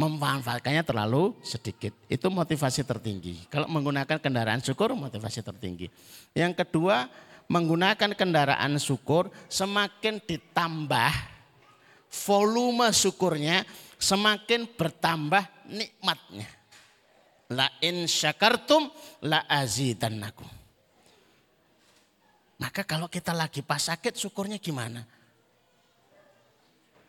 memanfaatkannya 0.00 0.80
terlalu 0.80 1.36
sedikit. 1.44 1.92
Itu 2.08 2.32
motivasi 2.32 2.80
tertinggi. 2.88 3.44
Kalau 3.52 3.68
menggunakan 3.68 4.16
kendaraan 4.16 4.64
syukur 4.64 4.96
motivasi 4.96 5.44
tertinggi. 5.44 5.92
Yang 6.32 6.64
kedua, 6.64 7.04
menggunakan 7.50 8.14
kendaraan 8.14 8.78
syukur 8.78 9.26
semakin 9.50 10.22
ditambah 10.22 11.12
volume 12.06 12.94
syukurnya 12.94 13.66
semakin 13.98 14.70
bertambah 14.78 15.66
nikmatnya. 15.66 16.46
La 17.50 17.66
in 17.82 18.06
syakartum 18.06 18.86
la 19.26 19.42
azidannakum. 19.50 20.46
Maka 22.62 22.86
kalau 22.86 23.10
kita 23.10 23.34
lagi 23.34 23.66
pas 23.66 23.82
sakit 23.82 24.14
syukurnya 24.14 24.62
gimana? 24.62 25.02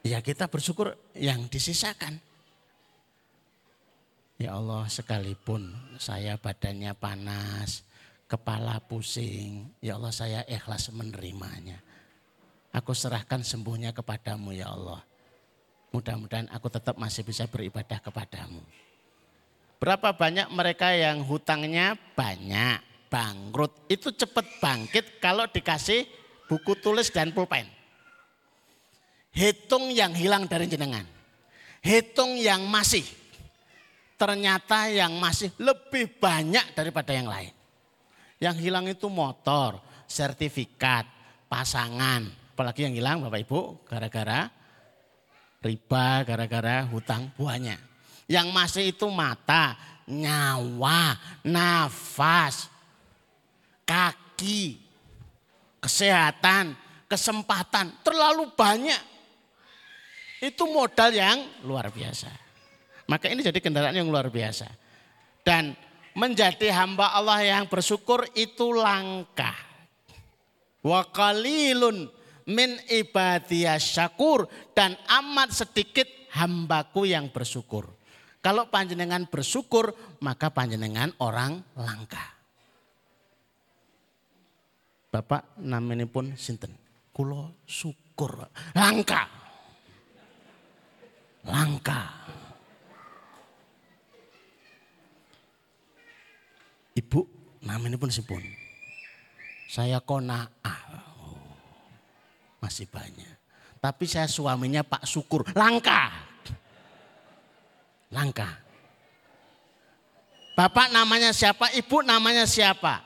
Ya 0.02 0.18
kita 0.26 0.50
bersyukur 0.50 0.98
yang 1.14 1.46
disisakan. 1.46 2.18
Ya 4.42 4.58
Allah 4.58 4.90
sekalipun 4.90 5.70
saya 6.02 6.34
badannya 6.42 6.98
panas, 6.98 7.86
kepala 8.32 8.80
pusing, 8.80 9.68
ya 9.84 10.00
Allah 10.00 10.16
saya 10.16 10.40
ikhlas 10.48 10.88
menerimanya. 10.96 11.84
Aku 12.72 12.96
serahkan 12.96 13.44
sembuhnya 13.44 13.92
kepadamu 13.92 14.56
ya 14.56 14.72
Allah. 14.72 15.04
Mudah-mudahan 15.92 16.48
aku 16.56 16.72
tetap 16.72 16.96
masih 16.96 17.28
bisa 17.28 17.44
beribadah 17.52 18.00
kepadamu. 18.00 18.64
Berapa 19.76 20.16
banyak 20.16 20.48
mereka 20.56 20.96
yang 20.96 21.20
hutangnya 21.28 22.00
banyak, 22.16 22.80
bangkrut. 23.12 23.92
Itu 23.92 24.16
cepat 24.16 24.64
bangkit 24.64 25.20
kalau 25.20 25.52
dikasih 25.52 26.08
buku 26.48 26.80
tulis 26.80 27.12
dan 27.12 27.36
pulpen. 27.36 27.68
Hitung 29.36 29.92
yang 29.92 30.16
hilang 30.16 30.48
dari 30.48 30.72
jenengan. 30.72 31.04
Hitung 31.84 32.40
yang 32.40 32.64
masih 32.72 33.04
ternyata 34.16 34.88
yang 34.88 35.18
masih 35.20 35.52
lebih 35.60 36.08
banyak 36.22 36.72
daripada 36.72 37.12
yang 37.12 37.28
lain. 37.28 37.52
Yang 38.42 38.58
hilang 38.66 38.90
itu 38.90 39.06
motor, 39.06 39.78
sertifikat, 40.10 41.06
pasangan. 41.46 42.26
Apalagi 42.58 42.90
yang 42.90 42.98
hilang 42.98 43.22
Bapak 43.22 43.46
Ibu 43.46 43.86
gara-gara 43.86 44.50
riba, 45.62 46.26
gara-gara 46.26 46.82
hutang 46.90 47.30
banyak. 47.38 47.78
Yang 48.26 48.48
masih 48.50 48.84
itu 48.98 49.06
mata, 49.14 49.78
nyawa, 50.10 51.14
nafas, 51.46 52.66
kaki, 53.86 54.82
kesehatan, 55.78 56.74
kesempatan. 57.06 57.94
Terlalu 58.02 58.50
banyak. 58.58 59.02
Itu 60.42 60.66
modal 60.66 61.14
yang 61.14 61.38
luar 61.62 61.94
biasa. 61.94 62.34
Maka 63.06 63.30
ini 63.30 63.46
jadi 63.46 63.60
kendaraan 63.62 63.94
yang 63.94 64.10
luar 64.10 64.34
biasa. 64.34 64.66
Dan 65.46 65.78
menjadi 66.16 66.72
hamba 66.74 67.16
Allah 67.16 67.44
yang 67.44 67.66
bersyukur 67.68 68.28
itu 68.36 68.76
langka. 68.76 69.54
Wa 70.82 71.06
qalilun 71.14 72.10
min 72.50 72.82
ibadiyas 72.90 73.86
syakur 73.96 74.50
dan 74.74 74.98
amat 75.22 75.54
sedikit 75.54 76.08
hambaku 76.34 77.08
yang 77.08 77.30
bersyukur. 77.30 77.88
Kalau 78.42 78.74
panjenengan 78.74 79.30
bersyukur, 79.30 79.94
maka 80.26 80.50
panjenengan 80.50 81.14
orang 81.22 81.62
langka. 81.78 82.42
Bapak 85.12 85.60
namanya 85.62 86.10
pun 86.10 86.34
sinten. 86.40 86.74
Kulo 87.14 87.62
syukur. 87.68 88.42
Langka. 88.74 89.28
Langka. 91.46 92.02
Ibu 96.98 97.20
namanya 97.64 97.96
pun 97.96 98.12
sipun. 98.12 98.44
Saya 99.72 100.04
kona 100.04 100.44
oh, 100.68 101.40
masih 102.60 102.88
banyak. 102.92 103.40
Tapi 103.80 104.04
saya 104.06 104.28
suaminya 104.28 104.84
Pak 104.84 105.08
Syukur. 105.08 105.48
Langka. 105.56 106.12
Langka. 108.12 108.50
Bapak 110.54 110.92
namanya 110.92 111.32
siapa? 111.32 111.72
Ibu 111.72 112.04
namanya 112.04 112.44
siapa? 112.44 113.02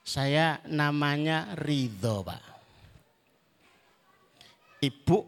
Saya 0.00 0.58
namanya 0.66 1.52
Ridho 1.54 2.24
Pak. 2.24 2.44
Ibu 4.80 5.18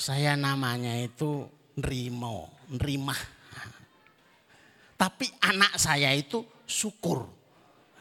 saya 0.00 0.36
namanya 0.36 0.96
itu 0.96 1.44
Nrimo, 1.76 2.48
Nrimah. 2.72 3.35
Tapi 4.96 5.28
anak 5.44 5.76
saya 5.76 6.10
itu 6.16 6.40
syukur. 6.64 7.28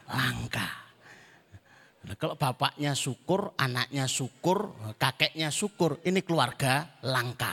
Langka. 0.07 0.85
Nah, 2.05 2.15
kalau 2.15 2.37
bapaknya 2.37 2.95
syukur, 2.95 3.51
anaknya 3.57 4.05
syukur, 4.07 4.71
kakeknya 4.95 5.51
syukur. 5.51 5.99
Ini 6.05 6.21
keluarga 6.23 7.01
langka. 7.03 7.51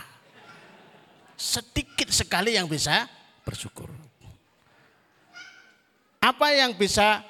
Sedikit 1.34 2.12
sekali 2.14 2.54
yang 2.54 2.70
bisa 2.70 3.08
bersyukur. 3.42 3.90
Apa 6.22 6.54
yang 6.54 6.78
bisa 6.78 7.24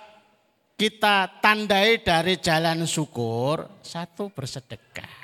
kita 0.76 1.40
tandai 1.40 2.02
dari 2.04 2.36
jalan 2.42 2.84
syukur? 2.84 3.80
Satu 3.80 4.28
bersedekah. 4.28 5.22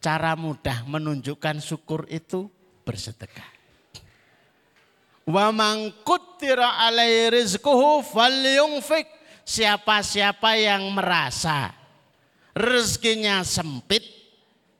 Cara 0.00 0.32
mudah 0.34 0.82
menunjukkan 0.88 1.60
syukur 1.62 2.08
itu 2.08 2.48
bersedekah. 2.82 3.57
Wa 5.28 5.52
man 5.52 5.92
kuttira 6.08 6.80
alaihi 6.88 7.28
rizquhu 7.36 8.00
falyunfik. 8.00 9.20
Siapa-siapa 9.48 10.60
yang 10.60 10.92
merasa 10.92 11.72
rezekinya 12.52 13.40
sempit, 13.40 14.04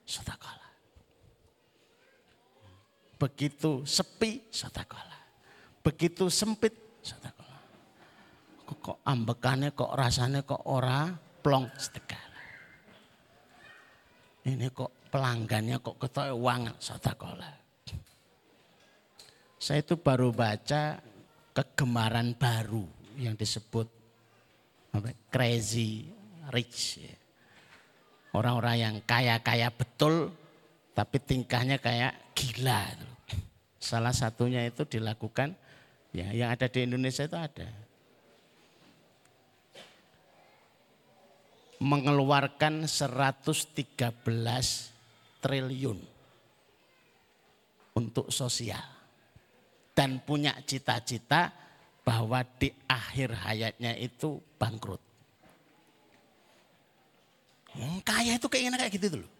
sedekahlah. 0.04 0.72
Begitu 3.16 3.84
sepi, 3.88 4.44
sedekahlah. 4.52 5.20
Begitu 5.80 6.28
sempit, 6.28 6.76
sedekahlah. 7.00 7.64
Kok 8.68 9.00
ambekannya, 9.08 9.72
kok 9.72 9.96
rasanya 9.96 10.44
kok 10.44 10.68
ora 10.68 11.16
plong 11.16 11.72
sedekah. 11.80 12.24
Ini 14.48 14.68
kok 14.72 15.12
pelanggannya 15.12 15.80
kok 15.80 15.96
ketok 15.96 16.32
uang 16.36 16.76
sedekahlah. 16.76 17.67
Saya 19.58 19.82
itu 19.82 19.98
baru 19.98 20.30
baca 20.30 21.02
kegemaran 21.50 22.38
baru 22.38 22.86
yang 23.18 23.34
disebut 23.34 23.90
apa, 24.94 25.10
crazy 25.34 26.06
rich. 26.54 27.02
Orang-orang 28.30 28.76
yang 28.78 28.94
kaya-kaya 29.02 29.74
betul 29.74 30.30
tapi 30.94 31.18
tingkahnya 31.18 31.82
kayak 31.82 32.14
gila. 32.38 32.86
Salah 33.82 34.14
satunya 34.14 34.62
itu 34.62 34.86
dilakukan 34.86 35.58
ya 36.14 36.30
yang 36.30 36.54
ada 36.54 36.70
di 36.70 36.86
Indonesia 36.86 37.26
itu 37.26 37.34
ada. 37.34 37.66
Mengeluarkan 41.82 42.86
113 42.86 43.74
triliun 45.42 45.98
untuk 47.98 48.30
sosial 48.30 48.97
dan 49.98 50.22
punya 50.22 50.54
cita-cita 50.62 51.50
bahwa 52.06 52.46
di 52.46 52.70
akhir 52.86 53.34
hayatnya 53.34 53.98
itu 53.98 54.38
bangkrut. 54.54 55.02
Hmm, 57.74 57.98
kaya 58.06 58.38
itu 58.38 58.46
keinginan 58.46 58.78
kayak 58.78 58.94
gitu 58.94 59.26
loh. 59.26 59.30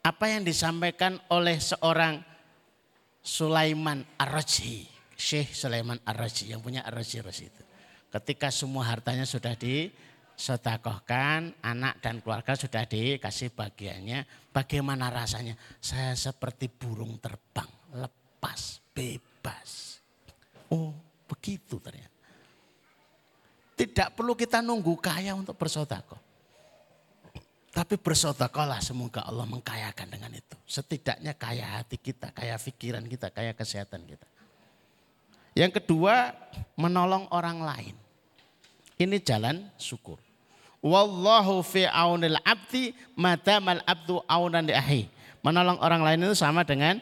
Apa 0.00 0.32
yang 0.32 0.48
disampaikan 0.48 1.20
oleh 1.28 1.60
seorang 1.60 2.24
Sulaiman 3.20 4.00
Ar-Rajhi, 4.16 4.88
Syekh 5.12 5.52
Sulaiman 5.52 6.00
Ar-Rajhi 6.08 6.56
yang 6.56 6.64
punya 6.64 6.80
Ar-Rajhi 6.88 7.20
itu. 7.20 7.62
Ketika 8.08 8.48
semua 8.48 8.88
hartanya 8.88 9.28
sudah 9.28 9.52
disotakohkan, 9.60 11.52
anak 11.60 12.00
dan 12.00 12.24
keluarga 12.24 12.56
sudah 12.56 12.88
dikasih 12.88 13.52
bagiannya, 13.52 14.24
bagaimana 14.56 15.12
rasanya? 15.12 15.52
Saya 15.84 16.16
seperti 16.16 16.72
burung 16.72 17.20
terbang, 17.20 17.68
lepas, 17.92 18.80
bebas 18.96 19.29
bebas. 19.40 19.96
Oh 20.68 20.92
begitu 21.24 21.80
ternyata. 21.80 22.12
Tidak 23.80 24.12
perlu 24.12 24.36
kita 24.36 24.60
nunggu 24.60 24.92
kaya 25.00 25.32
untuk 25.32 25.56
bersodako. 25.56 26.20
Tapi 27.72 27.96
bersodakolah 27.96 28.84
semoga 28.84 29.24
Allah 29.24 29.48
mengkayakan 29.48 30.12
dengan 30.12 30.28
itu. 30.36 30.56
Setidaknya 30.68 31.32
kaya 31.32 31.80
hati 31.80 31.96
kita, 31.96 32.28
kaya 32.36 32.60
pikiran 32.60 33.00
kita, 33.08 33.32
kaya 33.32 33.56
kesehatan 33.56 34.04
kita. 34.04 34.28
Yang 35.56 35.80
kedua, 35.80 36.36
menolong 36.76 37.24
orang 37.32 37.64
lain. 37.64 37.96
Ini 39.00 39.16
jalan 39.24 39.64
syukur. 39.80 40.20
Wallahu 40.84 41.64
fi 41.64 41.88
aunil 41.88 42.36
abdi 42.44 42.92
madamal 43.16 43.80
abdu 43.88 44.20
aunan 44.28 44.68
ahi. 44.68 45.08
Menolong 45.40 45.80
orang 45.80 46.04
lain 46.04 46.28
itu 46.28 46.36
sama 46.36 46.68
dengan 46.68 47.00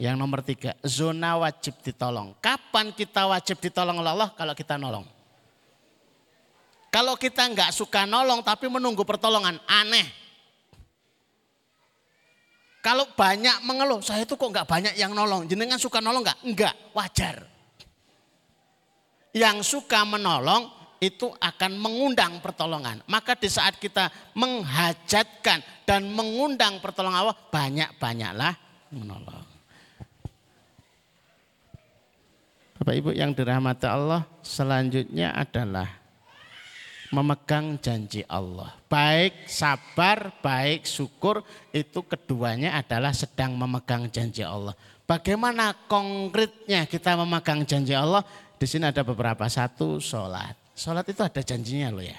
yang 0.00 0.16
nomor 0.16 0.40
tiga, 0.40 0.72
zona 0.80 1.36
wajib 1.36 1.76
ditolong. 1.84 2.32
Kapan 2.40 2.88
kita 2.96 3.28
wajib 3.28 3.60
ditolong 3.60 4.00
oleh 4.00 4.16
Allah? 4.16 4.32
Kalau 4.32 4.56
kita 4.56 4.80
nolong. 4.80 5.04
Kalau 6.88 7.20
kita 7.20 7.44
nggak 7.44 7.68
suka 7.68 8.08
nolong 8.08 8.40
tapi 8.40 8.64
menunggu 8.72 9.04
pertolongan, 9.04 9.60
aneh. 9.68 10.08
Kalau 12.80 13.04
banyak 13.12 13.60
mengeluh, 13.60 14.00
saya 14.00 14.24
itu 14.24 14.40
kok 14.40 14.48
nggak 14.48 14.64
banyak 14.64 14.94
yang 14.96 15.12
nolong. 15.12 15.44
Jenengan 15.44 15.76
suka 15.76 16.00
nolong 16.00 16.24
nggak? 16.24 16.40
Enggak, 16.48 16.74
wajar. 16.96 17.44
Yang 19.36 19.68
suka 19.68 20.00
menolong 20.08 20.64
itu 20.96 21.28
akan 21.28 21.76
mengundang 21.76 22.40
pertolongan. 22.40 23.04
Maka 23.04 23.36
di 23.36 23.52
saat 23.52 23.76
kita 23.76 24.08
menghajatkan 24.32 25.60
dan 25.84 26.08
mengundang 26.08 26.80
pertolongan 26.80 27.28
Allah, 27.28 27.36
banyak-banyaklah 27.52 28.56
menolong. 28.96 29.39
Bapak 32.90 33.06
Ibu 33.06 33.14
yang 33.14 33.30
dirahmati 33.30 33.86
Allah, 33.86 34.26
selanjutnya 34.42 35.30
adalah 35.30 35.86
memegang 37.14 37.78
janji 37.78 38.26
Allah. 38.26 38.74
Baik 38.90 39.46
sabar, 39.46 40.34
baik 40.42 40.90
syukur, 40.90 41.46
itu 41.70 42.02
keduanya 42.02 42.74
adalah 42.74 43.14
sedang 43.14 43.54
memegang 43.54 44.10
janji 44.10 44.42
Allah. 44.42 44.74
Bagaimana 45.06 45.70
konkretnya 45.86 46.82
kita 46.82 47.14
memegang 47.14 47.62
janji 47.62 47.94
Allah? 47.94 48.26
Di 48.58 48.66
sini 48.66 48.90
ada 48.90 49.06
beberapa. 49.06 49.46
Satu, 49.46 50.02
sholat. 50.02 50.58
Sholat 50.74 51.06
itu 51.06 51.22
ada 51.22 51.46
janjinya 51.46 51.94
loh 51.94 52.02
ya. 52.02 52.18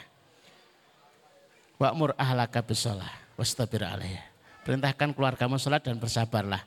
Wa'mur 1.84 2.16
ahlaka 2.16 2.64
bisolah, 2.64 3.12
wastabir 3.36 3.84
alaiya. 3.84 4.24
Perintahkan 4.64 5.12
keluargamu 5.12 5.60
sholat 5.60 5.84
dan 5.84 6.00
bersabarlah. 6.00 6.64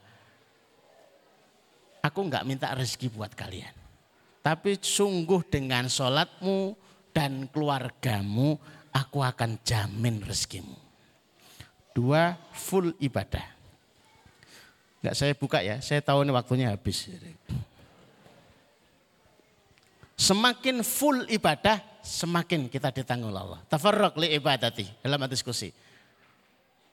Aku 2.04 2.20
enggak 2.20 2.44
minta 2.44 2.68
rezeki 2.68 3.08
buat 3.08 3.32
kalian. 3.32 3.83
Tapi 4.44 4.76
sungguh 4.76 5.40
dengan 5.48 5.88
sholatmu 5.88 6.76
dan 7.16 7.48
keluargamu 7.48 8.60
aku 8.92 9.24
akan 9.24 9.56
jamin 9.64 10.20
rezekimu. 10.20 10.76
Dua, 11.96 12.36
full 12.52 12.92
ibadah. 13.00 13.40
Enggak 15.00 15.16
saya 15.16 15.32
buka 15.32 15.64
ya, 15.64 15.80
saya 15.80 16.04
tahu 16.04 16.28
ini 16.28 16.32
waktunya 16.36 16.68
habis. 16.68 17.08
Semakin 20.12 20.84
full 20.84 21.24
ibadah, 21.32 21.80
semakin 22.04 22.68
kita 22.68 22.92
ditanggung 22.92 23.32
Allah. 23.32 23.64
Tafarraq 23.64 24.12
li 24.20 24.36
ibadati 24.36 24.84
dalam 25.00 25.24
diskusi 25.24 25.72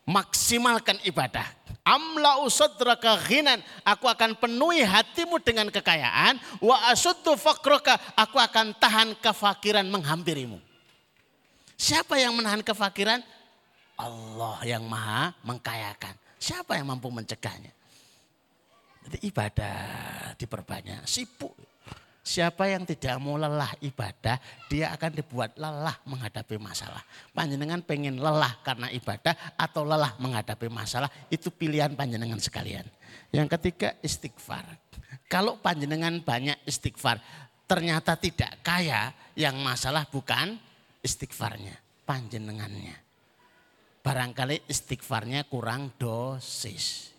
maksimalkan 0.05 0.97
ibadah. 1.05 1.45
Amla 1.81 2.45
usadraka 2.45 3.17
ghinan, 3.25 3.57
aku 3.81 4.05
akan 4.05 4.37
penuhi 4.37 4.85
hatimu 4.85 5.41
dengan 5.41 5.65
kekayaan. 5.73 6.37
Wa 6.61 6.93
asuddu 6.93 7.33
fakroka, 7.33 7.97
aku 8.13 8.37
akan 8.37 8.77
tahan 8.77 9.17
kefakiran 9.17 9.89
menghampirimu. 9.89 10.61
Siapa 11.73 12.21
yang 12.21 12.37
menahan 12.37 12.61
kefakiran? 12.61 13.25
Allah 13.97 14.57
yang 14.61 14.85
maha 14.85 15.33
mengkayakan. 15.41 16.13
Siapa 16.37 16.77
yang 16.77 16.93
mampu 16.93 17.09
mencegahnya? 17.09 17.73
Jadi 19.09 19.17
ibadah 19.25 19.77
diperbanyak, 20.37 21.01
sibuk. 21.09 21.57
Siapa 22.21 22.69
yang 22.69 22.85
tidak 22.85 23.17
mau 23.17 23.33
lelah 23.33 23.73
ibadah, 23.81 24.37
dia 24.69 24.93
akan 24.93 25.11
dibuat 25.17 25.57
lelah 25.57 25.97
menghadapi 26.05 26.61
masalah. 26.61 27.01
Panjenengan 27.33 27.81
pengen 27.81 28.21
lelah 28.21 28.61
karena 28.61 28.93
ibadah 28.93 29.33
atau 29.57 29.81
lelah 29.81 30.13
menghadapi 30.21 30.69
masalah, 30.69 31.09
itu 31.33 31.49
pilihan 31.49 31.97
panjenengan 31.97 32.37
sekalian. 32.37 32.85
Yang 33.33 33.57
ketiga 33.57 33.97
istighfar. 34.05 34.63
Kalau 35.25 35.57
panjenengan 35.57 36.21
banyak 36.21 36.61
istighfar, 36.69 37.17
ternyata 37.65 38.13
tidak 38.13 38.61
kaya, 38.61 39.09
yang 39.33 39.57
masalah 39.57 40.05
bukan 40.05 40.61
istighfarnya, 41.01 41.73
panjenengannya. 42.05 43.01
Barangkali 44.01 44.65
istighfarnya 44.69 45.49
kurang 45.49 45.93
dosis. 45.97 47.10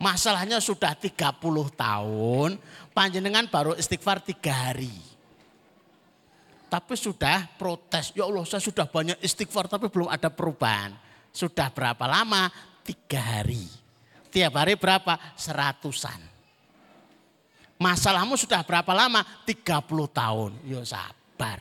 Masalahnya 0.00 0.64
sudah 0.64 0.96
30 0.96 1.36
tahun, 1.76 2.56
panjenengan 2.96 3.44
baru 3.52 3.76
istighfar 3.76 4.24
tiga 4.24 4.72
hari. 4.72 4.96
Tapi 6.72 6.96
sudah 6.96 7.44
protes, 7.60 8.16
ya 8.16 8.24
Allah 8.24 8.48
saya 8.48 8.64
sudah 8.64 8.88
banyak 8.88 9.20
istighfar 9.20 9.68
tapi 9.68 9.92
belum 9.92 10.08
ada 10.08 10.32
perubahan. 10.32 10.96
Sudah 11.28 11.68
berapa 11.68 12.08
lama? 12.08 12.48
Tiga 12.80 13.20
hari. 13.20 13.68
Tiap 14.32 14.56
hari 14.56 14.80
berapa? 14.80 15.20
Seratusan. 15.36 16.16
Masalahmu 17.76 18.40
sudah 18.40 18.64
berapa 18.64 18.96
lama? 18.96 19.20
30 19.44 19.60
tahun. 20.16 20.50
Ya 20.64 20.80
sabar. 20.80 21.60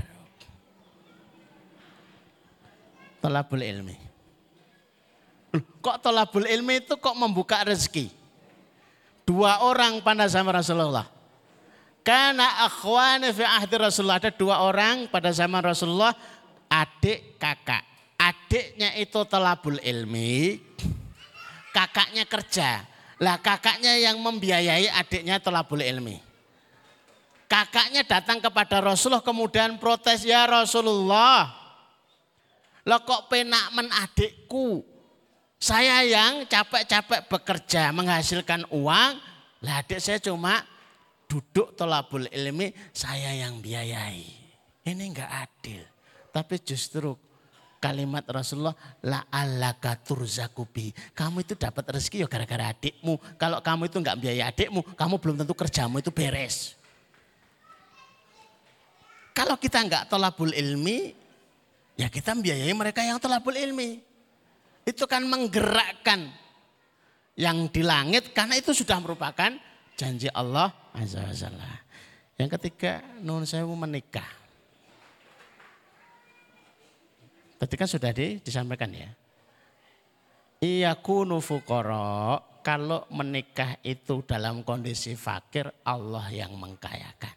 Tolabul 3.19 3.67
ilmi. 3.67 3.97
Kok 5.83 5.97
tolabul 5.99 6.47
ilmi 6.47 6.87
itu 6.87 6.95
kok 6.95 7.17
membuka 7.19 7.65
rezeki? 7.67 8.18
Dua 9.29 9.61
orang 9.61 10.01
pada 10.01 10.25
zaman 10.25 10.57
Rasulullah. 10.57 11.05
Karena 12.01 12.65
akhwani 12.65 13.29
fi 13.29 13.45
ahdi 13.45 13.77
Rasulullah. 13.77 14.17
Ada 14.17 14.33
dua 14.33 14.65
orang 14.65 15.05
pada 15.05 15.29
zaman 15.29 15.61
Rasulullah. 15.61 16.17
Adik 16.65 17.37
kakak. 17.37 17.85
adiknya 18.19 18.99
itu 18.99 19.21
telabul 19.31 19.79
ilmi, 19.79 20.59
kakaknya 21.71 22.27
kerja. 22.27 22.83
Lah 23.19 23.39
kakaknya 23.39 23.95
yang 23.95 24.19
membiayai 24.19 24.91
adiknya 24.91 25.39
telabul 25.39 25.79
ilmi. 25.79 26.19
Kakaknya 27.49 28.05
datang 28.05 28.43
kepada 28.43 28.83
Rasulullah 28.83 29.23
kemudian 29.23 29.79
protes, 29.79 30.27
ya 30.27 30.45
Rasulullah. 30.45 31.55
Lo 32.83 33.01
kok 33.05 33.31
penak 33.31 33.71
men 33.73 33.87
adikku. 33.89 34.85
Saya 35.59 36.07
yang 36.07 36.47
capek-capek 36.47 37.27
bekerja 37.27 37.91
menghasilkan 37.91 38.63
uang. 38.71 39.19
Lah 39.59 39.83
adik 39.83 39.99
saya 39.99 40.15
cuma 40.23 40.63
duduk 41.27 41.75
tolabul 41.75 42.31
ilmi 42.31 42.71
saya 42.95 43.35
yang 43.35 43.59
biayai. 43.59 44.23
Ini 44.87 45.03
enggak 45.03 45.27
adil. 45.27 45.83
Tapi 46.31 46.63
justru 46.63 47.11
kalimat 47.83 48.23
Rasulullah 48.23 48.75
la 49.03 49.27
alaka 49.27 49.99
turzakubi. 49.99 50.95
Kamu 51.11 51.43
itu 51.43 51.59
dapat 51.59 51.91
rezeki 51.91 52.23
ya 52.23 52.27
gara-gara 52.31 52.71
adikmu. 52.71 53.19
Kalau 53.35 53.59
kamu 53.59 53.91
itu 53.91 53.99
enggak 53.99 54.15
biaya 54.15 54.47
adikmu, 54.47 54.95
kamu 54.95 55.15
belum 55.19 55.35
tentu 55.43 55.51
kerjamu 55.51 55.99
itu 55.99 56.07
beres. 56.07 56.79
Kalau 59.35 59.59
kita 59.59 59.83
enggak 59.83 60.07
tolabul 60.07 60.55
ilmi, 60.55 61.11
ya 61.99 62.07
kita 62.07 62.31
biayai 62.31 62.71
mereka 62.71 63.03
yang 63.03 63.19
tolabul 63.19 63.59
ilmi. 63.59 64.08
Itu 64.89 65.05
kan 65.05 65.21
menggerakkan 65.29 66.33
yang 67.37 67.69
di 67.69 67.85
langit 67.85 68.33
karena 68.33 68.57
itu 68.57 68.73
sudah 68.73 68.97
merupakan 68.97 69.53
janji 69.93 70.25
Allah 70.33 70.73
Azza 70.97 71.21
wa 71.21 71.77
Yang 72.39 72.49
ketiga, 72.57 73.03
nun 73.21 73.45
sewu 73.45 73.77
menikah. 73.77 74.25
Tadi 77.59 77.75
kan 77.75 77.85
sudah 77.91 78.15
di, 78.15 78.39
disampaikan 78.39 78.87
ya. 78.95 79.11
Iyakunu 80.63 81.43
fukoro, 81.43 82.39
kalau 82.63 83.03
menikah 83.11 83.75
itu 83.83 84.23
dalam 84.23 84.63
kondisi 84.63 85.19
fakir, 85.19 85.67
Allah 85.83 86.31
yang 86.31 86.55
mengkayakan. 86.55 87.35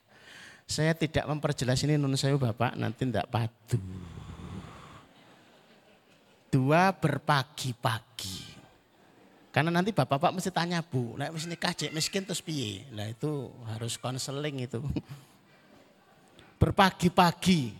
Saya 0.70 0.94
tidak 0.94 1.26
memperjelas 1.26 1.82
ini 1.82 1.98
nun 1.98 2.14
saya 2.14 2.38
Bapak, 2.38 2.78
nanti 2.78 3.02
tidak 3.02 3.26
padu. 3.26 3.82
Dua 6.52 6.92
berpagi-pagi. 6.92 8.52
Karena 9.48 9.72
nanti 9.72 9.96
bapak-bapak 9.96 10.36
mesti 10.36 10.52
tanya 10.52 10.84
bu, 10.84 11.16
nah 11.16 11.32
mesti 11.32 11.48
nikah 11.48 11.72
cek 11.72 11.92
miskin 11.92 12.24
terus 12.28 12.44
piye? 12.44 12.84
Nah 12.92 13.08
itu 13.08 13.48
harus 13.68 13.96
konseling 13.96 14.64
itu. 14.64 14.80
Berpagi-pagi, 16.60 17.72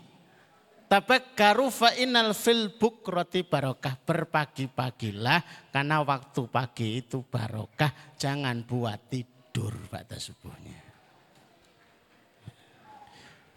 Tabakkaru 0.93 1.73
fa 1.73 1.89
innal 1.97 2.37
fil 2.37 2.69
bukroti 2.77 3.41
barokah. 3.41 3.97
Berpagi-pagilah 3.97 5.73
karena 5.73 6.05
waktu 6.05 6.45
pagi 6.45 7.01
itu 7.01 7.25
barokah. 7.25 8.13
Jangan 8.13 8.61
buat 8.61 9.09
tidur 9.09 9.73
pada 9.89 10.21
subuhnya. 10.21 10.77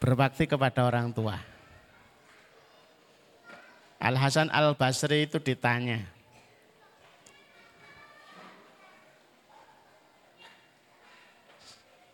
Berbakti 0.01 0.49
kepada 0.49 0.89
orang 0.89 1.13
tua. 1.13 1.56
Al 3.97 4.15
Hasan 4.21 4.53
Al 4.53 4.77
Basri 4.77 5.25
itu 5.25 5.41
ditanya, 5.41 6.05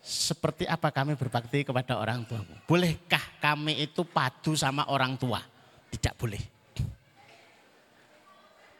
seperti 0.02 0.64
apa 0.64 0.94
kami 0.94 1.18
berbakti 1.18 1.66
kepada 1.66 1.98
orang 1.98 2.22
tua? 2.22 2.40
Bolehkah 2.64 3.22
kami 3.42 3.82
itu 3.82 4.06
padu 4.06 4.54
sama 4.54 4.86
orang 4.88 5.18
tua? 5.18 5.42
Tidak 5.90 6.14
boleh. 6.14 6.42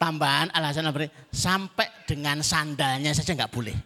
Tambahan 0.02 0.50
alasan 0.50 0.90
apa? 0.90 1.06
Sampai 1.30 1.86
dengan 2.10 2.42
sandalnya 2.42 3.14
saja 3.14 3.38
nggak 3.38 3.54
boleh. 3.54 3.76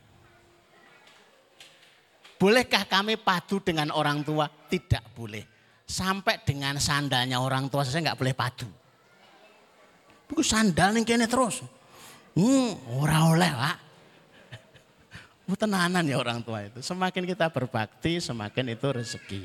Bolehkah 2.40 2.88
kami 2.88 3.20
padu 3.20 3.60
dengan 3.60 3.92
orang 3.92 4.24
tua? 4.24 4.48
Tidak 4.48 5.12
boleh. 5.12 5.44
Sampai 5.84 6.40
dengan 6.40 6.80
sandalnya 6.80 7.40
orang 7.40 7.68
tua 7.68 7.84
saja 7.84 8.00
nggak 8.00 8.16
boleh 8.16 8.32
padu. 8.32 8.68
Buku 10.26 10.42
sandal 10.42 10.94
nih 10.94 11.06
kene 11.06 11.26
terus. 11.30 11.62
Hmm, 12.36 12.76
ora 13.00 13.32
oleh, 13.32 13.48
Pak. 13.48 13.76
Tenanan 15.62 16.04
ya 16.04 16.18
orang 16.18 16.42
tua 16.42 16.66
itu. 16.66 16.82
Semakin 16.82 17.24
kita 17.24 17.48
berbakti, 17.48 18.18
semakin 18.18 18.74
itu 18.74 18.86
rezeki. 18.90 19.42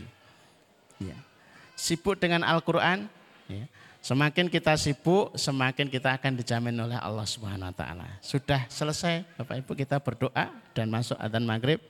Ya. 1.00 1.18
Sibuk 1.78 2.18
dengan 2.18 2.46
Al-Quran, 2.46 3.10
ya. 3.50 3.66
semakin 4.02 4.50
kita 4.50 4.78
sibuk, 4.78 5.34
semakin 5.34 5.90
kita 5.90 6.14
akan 6.18 6.38
dijamin 6.38 6.78
oleh 6.78 6.98
Allah 6.98 7.26
Subhanahu 7.26 7.74
Wa 7.74 7.76
Taala. 7.78 8.08
Sudah 8.22 8.66
selesai, 8.70 9.26
Bapak 9.38 9.66
Ibu 9.66 9.74
kita 9.78 9.98
berdoa 10.02 10.50
dan 10.74 10.90
masuk 10.90 11.18
adzan 11.18 11.46
maghrib. 11.46 11.82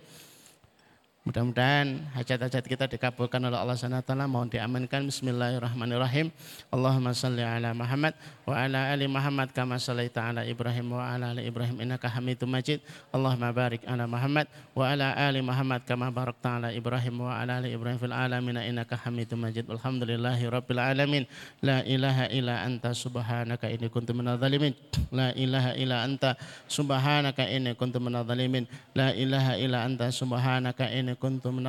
Mudah-mudahan 1.21 2.01
hajat-hajat 2.17 2.65
kita 2.65 2.89
dikabulkan 2.89 3.37
oleh 3.45 3.53
Allah 3.53 3.77
SWT. 3.77 4.09
Mohon 4.25 4.57
diamankan. 4.57 5.05
Bismillahirrahmanirrahim. 5.05 6.33
Allahumma 6.73 7.13
salli 7.13 7.45
ala 7.45 7.77
Muhammad 7.77 8.17
wa 8.41 8.57
ala 8.57 8.89
ali 8.89 9.05
Muhammad 9.05 9.53
kama 9.53 9.77
sallaita 9.77 10.17
ala 10.17 10.41
Ibrahim 10.41 10.97
wa 10.97 11.05
ala 11.05 11.29
ali 11.29 11.45
Ibrahim 11.45 11.77
innaka 11.77 12.09
Hamidum 12.09 12.49
Majid. 12.49 12.81
Allahumma 13.13 13.53
barik 13.53 13.85
ala 13.85 14.09
Muhammad 14.09 14.49
wa 14.73 14.81
ala 14.81 15.13
ali 15.13 15.45
Muhammad 15.45 15.85
kama 15.85 16.09
barakta 16.09 16.57
ala 16.57 16.73
Ibrahim 16.73 17.21
wa 17.21 17.37
ala 17.37 17.61
ali 17.61 17.69
Ibrahim 17.69 18.01
fil 18.01 18.17
alamin 18.17 18.57
innaka 18.57 18.97
Hamidum 18.97 19.45
Majid. 19.45 19.69
Alhamdulillahi 19.69 20.49
rabbil 20.49 20.81
alamin. 20.81 21.29
La 21.61 21.85
ilaha 21.85 22.33
illa 22.33 22.65
anta 22.65 22.97
subhanaka 22.97 23.69
inni 23.69 23.93
kuntu 23.93 24.17
minadh 24.17 24.41
dhalimin. 24.41 24.73
La 25.13 25.29
ilaha 25.37 25.77
illa 25.77 26.01
anta 26.01 26.33
subhanaka 26.65 27.45
inni 27.45 27.77
kuntu 27.77 28.01
minadh 28.01 28.25
dhalimin. 28.25 28.65
La 28.97 29.13
ilaha 29.13 29.53
illa 29.61 29.85
anta 29.85 30.09
subhanaka 30.09 30.89
inni 30.89 31.10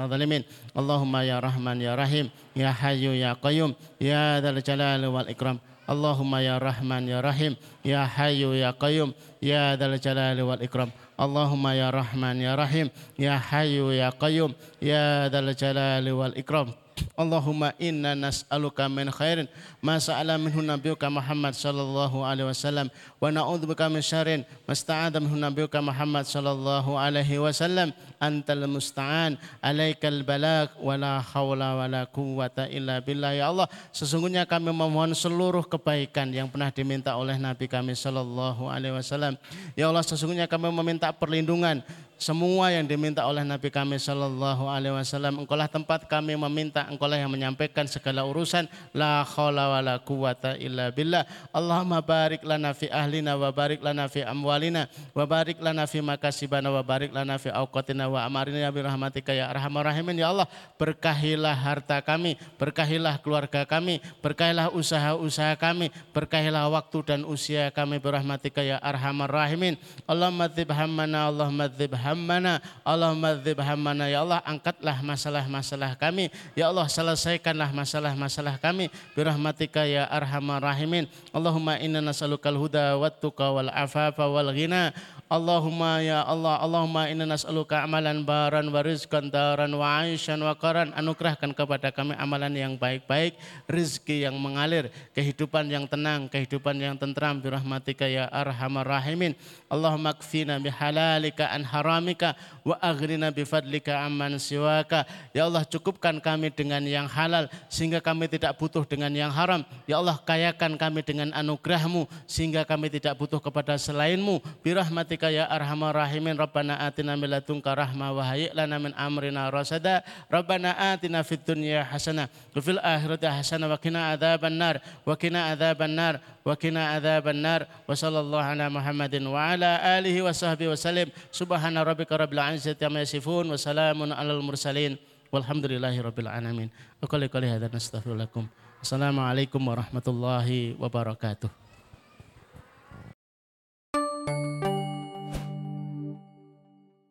zalimin. 0.09 0.43
Allahumma 0.75 1.25
ya 1.25 1.41
Rahman 1.41 1.81
ya 1.81 1.97
Rahim, 1.97 2.29
ya 2.55 2.71
Hayyu 2.73 3.17
ya 3.17 3.35
Qayyum, 3.39 3.75
ya 3.99 4.41
Dzal 4.43 4.61
Jalali 4.61 5.07
wal 5.09 5.29
Ikram. 5.31 5.59
Allahumma 5.89 6.39
ya 6.43 6.59
Rahman 6.63 7.09
ya 7.09 7.19
Rahim, 7.19 7.57
ya 7.83 8.07
Hayyu 8.07 8.55
ya 8.55 8.71
Qayyum, 8.75 9.11
ya 9.43 9.75
Dzal 9.75 9.99
Jalali 9.99 10.43
wal 10.43 10.63
Ikram. 10.63 10.91
Allahumma 11.19 11.75
ya 11.75 11.89
Rahman 11.91 12.41
ya 12.41 12.53
Rahim, 12.59 12.91
ya 13.15 13.39
Hayyu 13.39 13.95
ya 13.95 14.11
Qayyum, 14.11 14.55
ya 14.83 15.31
Dzal 15.31 15.55
Jalali 15.55 16.11
wal 16.11 16.35
Ikram. 16.35 16.75
Allahumma 17.17 17.73
inna 17.81 18.13
nas'aluka 18.17 18.89
min 18.89 19.09
khairin 19.09 19.49
ma 19.81 19.97
sa'ala 19.97 20.37
minhu 20.37 20.61
Muhammad 21.09 21.57
sallallahu 21.57 22.25
alaihi 22.25 22.49
wasallam 22.49 22.89
wa 23.21 23.29
na'udzubika 23.33 23.89
min 23.89 24.05
syarrin 24.05 24.43
ma 24.69 25.21
minhu 25.21 25.37
Muhammad 25.81 26.25
sallallahu 26.29 26.97
alaihi 26.97 27.41
wasallam 27.41 27.93
antal 28.23 28.71
musta'an 28.71 29.35
alaikal 29.59 30.23
balag 30.23 30.71
wa 30.79 30.95
la 30.95 31.19
haula 31.19 31.75
wa 31.75 31.87
la 31.91 32.03
quwwata 32.07 32.71
illa 32.71 33.03
billah 33.03 33.35
ya 33.35 33.51
Allah 33.51 33.67
sesungguhnya 33.91 34.47
kami 34.47 34.71
memohon 34.71 35.11
seluruh 35.11 35.67
kebaikan 35.67 36.31
yang 36.31 36.47
pernah 36.47 36.71
diminta 36.71 37.19
oleh 37.19 37.35
Nabi 37.35 37.67
kami 37.67 37.99
sallallahu 37.99 38.71
alaihi 38.71 38.95
wasallam 38.95 39.35
ya 39.75 39.91
Allah 39.91 40.07
sesungguhnya 40.07 40.47
kami 40.47 40.71
meminta 40.71 41.11
perlindungan 41.11 41.83
semua 42.23 42.71
yang 42.71 42.87
diminta 42.87 43.27
oleh 43.27 43.43
Nabi 43.43 43.67
kami 43.67 43.99
Shallallahu 43.99 44.71
Alaihi 44.71 44.95
Wasallam. 44.95 45.43
Engkaulah 45.43 45.67
tempat 45.67 46.07
kami 46.07 46.39
meminta, 46.39 46.87
engkaulah 46.87 47.19
yang 47.19 47.27
menyampaikan 47.27 47.83
segala 47.91 48.23
urusan. 48.23 48.71
La 48.95 49.27
khawla 49.27 49.67
wa 49.67 49.81
la 49.83 49.95
quwata 49.99 50.55
illa 50.55 50.95
billah. 50.95 51.27
Allahumma 51.51 51.99
barik 51.99 52.47
lana 52.47 52.71
fi 52.79 52.87
ahlina 52.87 53.35
wa 53.35 53.51
barik 53.51 53.83
lana 53.83 54.07
fi 54.07 54.23
amwalina 54.23 54.87
wa 55.11 55.27
barik 55.27 55.59
lana 55.59 55.83
fi 55.91 55.99
makasibana 55.99 56.71
wa 56.71 56.79
barik 56.87 57.11
lana 57.11 57.43
fi 57.43 57.51
awqatina 57.51 58.07
wa 58.13 58.21
amarina 58.23 58.61
ya 58.61 58.69
birahmatika 58.69 59.33
ya 59.33 59.49
arhamar 59.49 59.89
rahimin. 59.89 60.21
Ya 60.21 60.29
Allah, 60.29 60.45
berkahilah 60.77 61.57
harta 61.57 61.99
kami, 62.05 62.37
berkahilah 62.61 63.17
keluarga 63.25 63.65
kami, 63.65 64.05
berkahilah 64.21 64.69
usaha-usaha 64.69 65.57
kami, 65.57 65.89
berkahilah 66.13 66.69
waktu 66.69 66.99
dan 67.09 67.21
usia 67.25 67.73
kami 67.73 67.97
birahmatika 67.97 68.61
ya 68.61 68.77
arhamar 68.85 69.33
rahimin. 69.33 69.81
Allahumma 70.05 70.47
dzib 70.47 70.69
hammana, 70.69 71.33
Allahumma 71.33 71.73
dzib 71.73 71.93
hammana 71.97 72.59
Allahumma 72.83 73.39
dzib 73.39 73.59
hammana 73.63 74.11
ya 74.11 74.27
Allah 74.27 74.43
angkatlah 74.43 74.99
masalah-masalah 75.01 75.95
kami 75.95 76.29
ya 76.59 76.69
Allah 76.69 76.91
selesaikanlah 76.91 77.71
masalah-masalah 77.71 78.59
kami 78.59 78.91
birahmatika 79.15 79.87
ya 79.87 80.05
arhamar 80.11 80.61
rahimin 80.61 81.07
Allahumma 81.31 81.79
inna 81.79 82.03
nas'alukal 82.03 82.59
huda 82.59 82.99
wat 82.99 83.23
tuqa 83.23 83.55
wal 83.55 83.71
afafa 83.71 84.27
wal 84.27 84.51
ghina 84.51 84.91
Allahumma 85.33 86.05
ya 86.05 86.21
Allah 86.29 86.61
Allahumma 86.61 87.09
inna 87.09 87.25
nas'aluka 87.25 87.81
amalan 87.81 88.21
baran 88.21 88.69
wa 88.69 88.85
rizqan 88.85 89.33
daran 89.33 89.73
wa 89.73 90.05
aishan 90.05 90.37
wa 90.37 90.53
qaran. 90.53 90.93
Anugerahkan 90.93 91.57
kepada 91.57 91.89
kami 91.89 92.13
amalan 92.21 92.53
yang 92.53 92.77
baik-baik 92.77 93.41
rizki 93.65 94.29
yang 94.29 94.37
mengalir 94.37 94.93
kehidupan 95.17 95.73
yang 95.73 95.89
tenang 95.89 96.29
kehidupan 96.29 96.77
yang 96.77 97.01
tentram. 97.01 97.41
Birahmatika 97.41 98.05
ya 98.05 98.29
arhamar 98.29 98.85
rahimin. 98.85 99.33
Allahumma 99.73 100.13
kfina 100.13 100.61
bihalalika 100.61 101.49
an 101.49 101.65
haramika 101.65 102.37
wa 102.61 102.77
aghnina 102.77 103.33
bifadlika 103.33 104.05
amman 104.05 104.37
siwaka. 104.37 105.09
Ya 105.33 105.49
Allah 105.49 105.65
cukupkan 105.65 106.21
kami 106.21 106.53
dengan 106.53 106.85
yang 106.85 107.09
halal 107.09 107.49
sehingga 107.73 108.05
kami 108.05 108.29
tidak 108.29 108.53
butuh 108.61 108.85
dengan 108.85 109.09
yang 109.09 109.33
haram. 109.33 109.65
Ya 109.89 109.97
Allah 109.97 110.21
kayakan 110.21 110.77
kami 110.77 111.01
dengan 111.01 111.33
anugerahmu 111.33 112.05
sehingga 112.29 112.69
kami 112.69 112.93
tidak 112.93 113.17
butuh 113.17 113.41
kepada 113.41 113.81
selainmu. 113.81 114.45
Birahmatika 114.61 115.22
ya 115.29 115.47
arhamar 115.47 115.95
rahimin. 115.95 116.35
Rabbana 116.35 116.81
atina 116.83 117.15
min 117.15 117.29
ladunka 117.29 117.71
rahmah 117.77 118.11
wa 118.17 118.25
hayyi 118.25 118.51
lana 118.57 118.81
min 118.81 118.91
amrina 118.97 119.53
rasada. 119.53 120.03
Rabbana 120.27 120.73
atina 120.75 121.21
fid 121.23 121.45
dunya 121.45 121.85
hasanah 121.85 122.27
wa 122.27 122.59
fil 122.59 122.81
akhirati 122.81 123.29
hasanah 123.29 123.69
wa 123.71 123.79
qina 123.79 124.17
adzaban 124.17 124.57
nar. 124.59 124.83
Wa 125.05 125.15
qina 125.15 125.55
adzaban 125.55 125.93
nar. 125.95 126.15
Wa 126.43 126.57
qina 126.59 126.99
adzaban 126.99 127.39
nar. 127.39 127.71
Wa 127.87 127.95
sallallahu 127.95 128.43
ala 128.43 128.67
Muhammadin 128.73 129.23
wa 129.29 129.53
ala 129.53 129.79
alihi 130.01 130.25
wa 130.25 130.35
sahbihi 130.35 130.73
wa 130.73 130.79
sallim. 130.81 131.13
Subhana 131.31 131.87
rabbika 131.87 132.19
rabbil 132.19 132.43
izzati 132.57 132.83
amma 132.83 133.05
yasifun 133.05 133.47
wa 133.47 133.61
salamun 133.61 134.11
alal 134.11 134.43
mursalin. 134.43 134.99
Walhamdulillahi 135.31 136.03
rabbil 136.03 136.27
alamin. 136.27 136.69
Wa 136.99 137.07
qali 137.07 137.31
qali 137.31 137.47
hadza 137.47 137.71
nastaghfirullakum. 137.71 138.51
Assalamualaikum 138.83 139.63
warahmatullahi 139.63 140.75
wabarakatuh. 140.75 141.62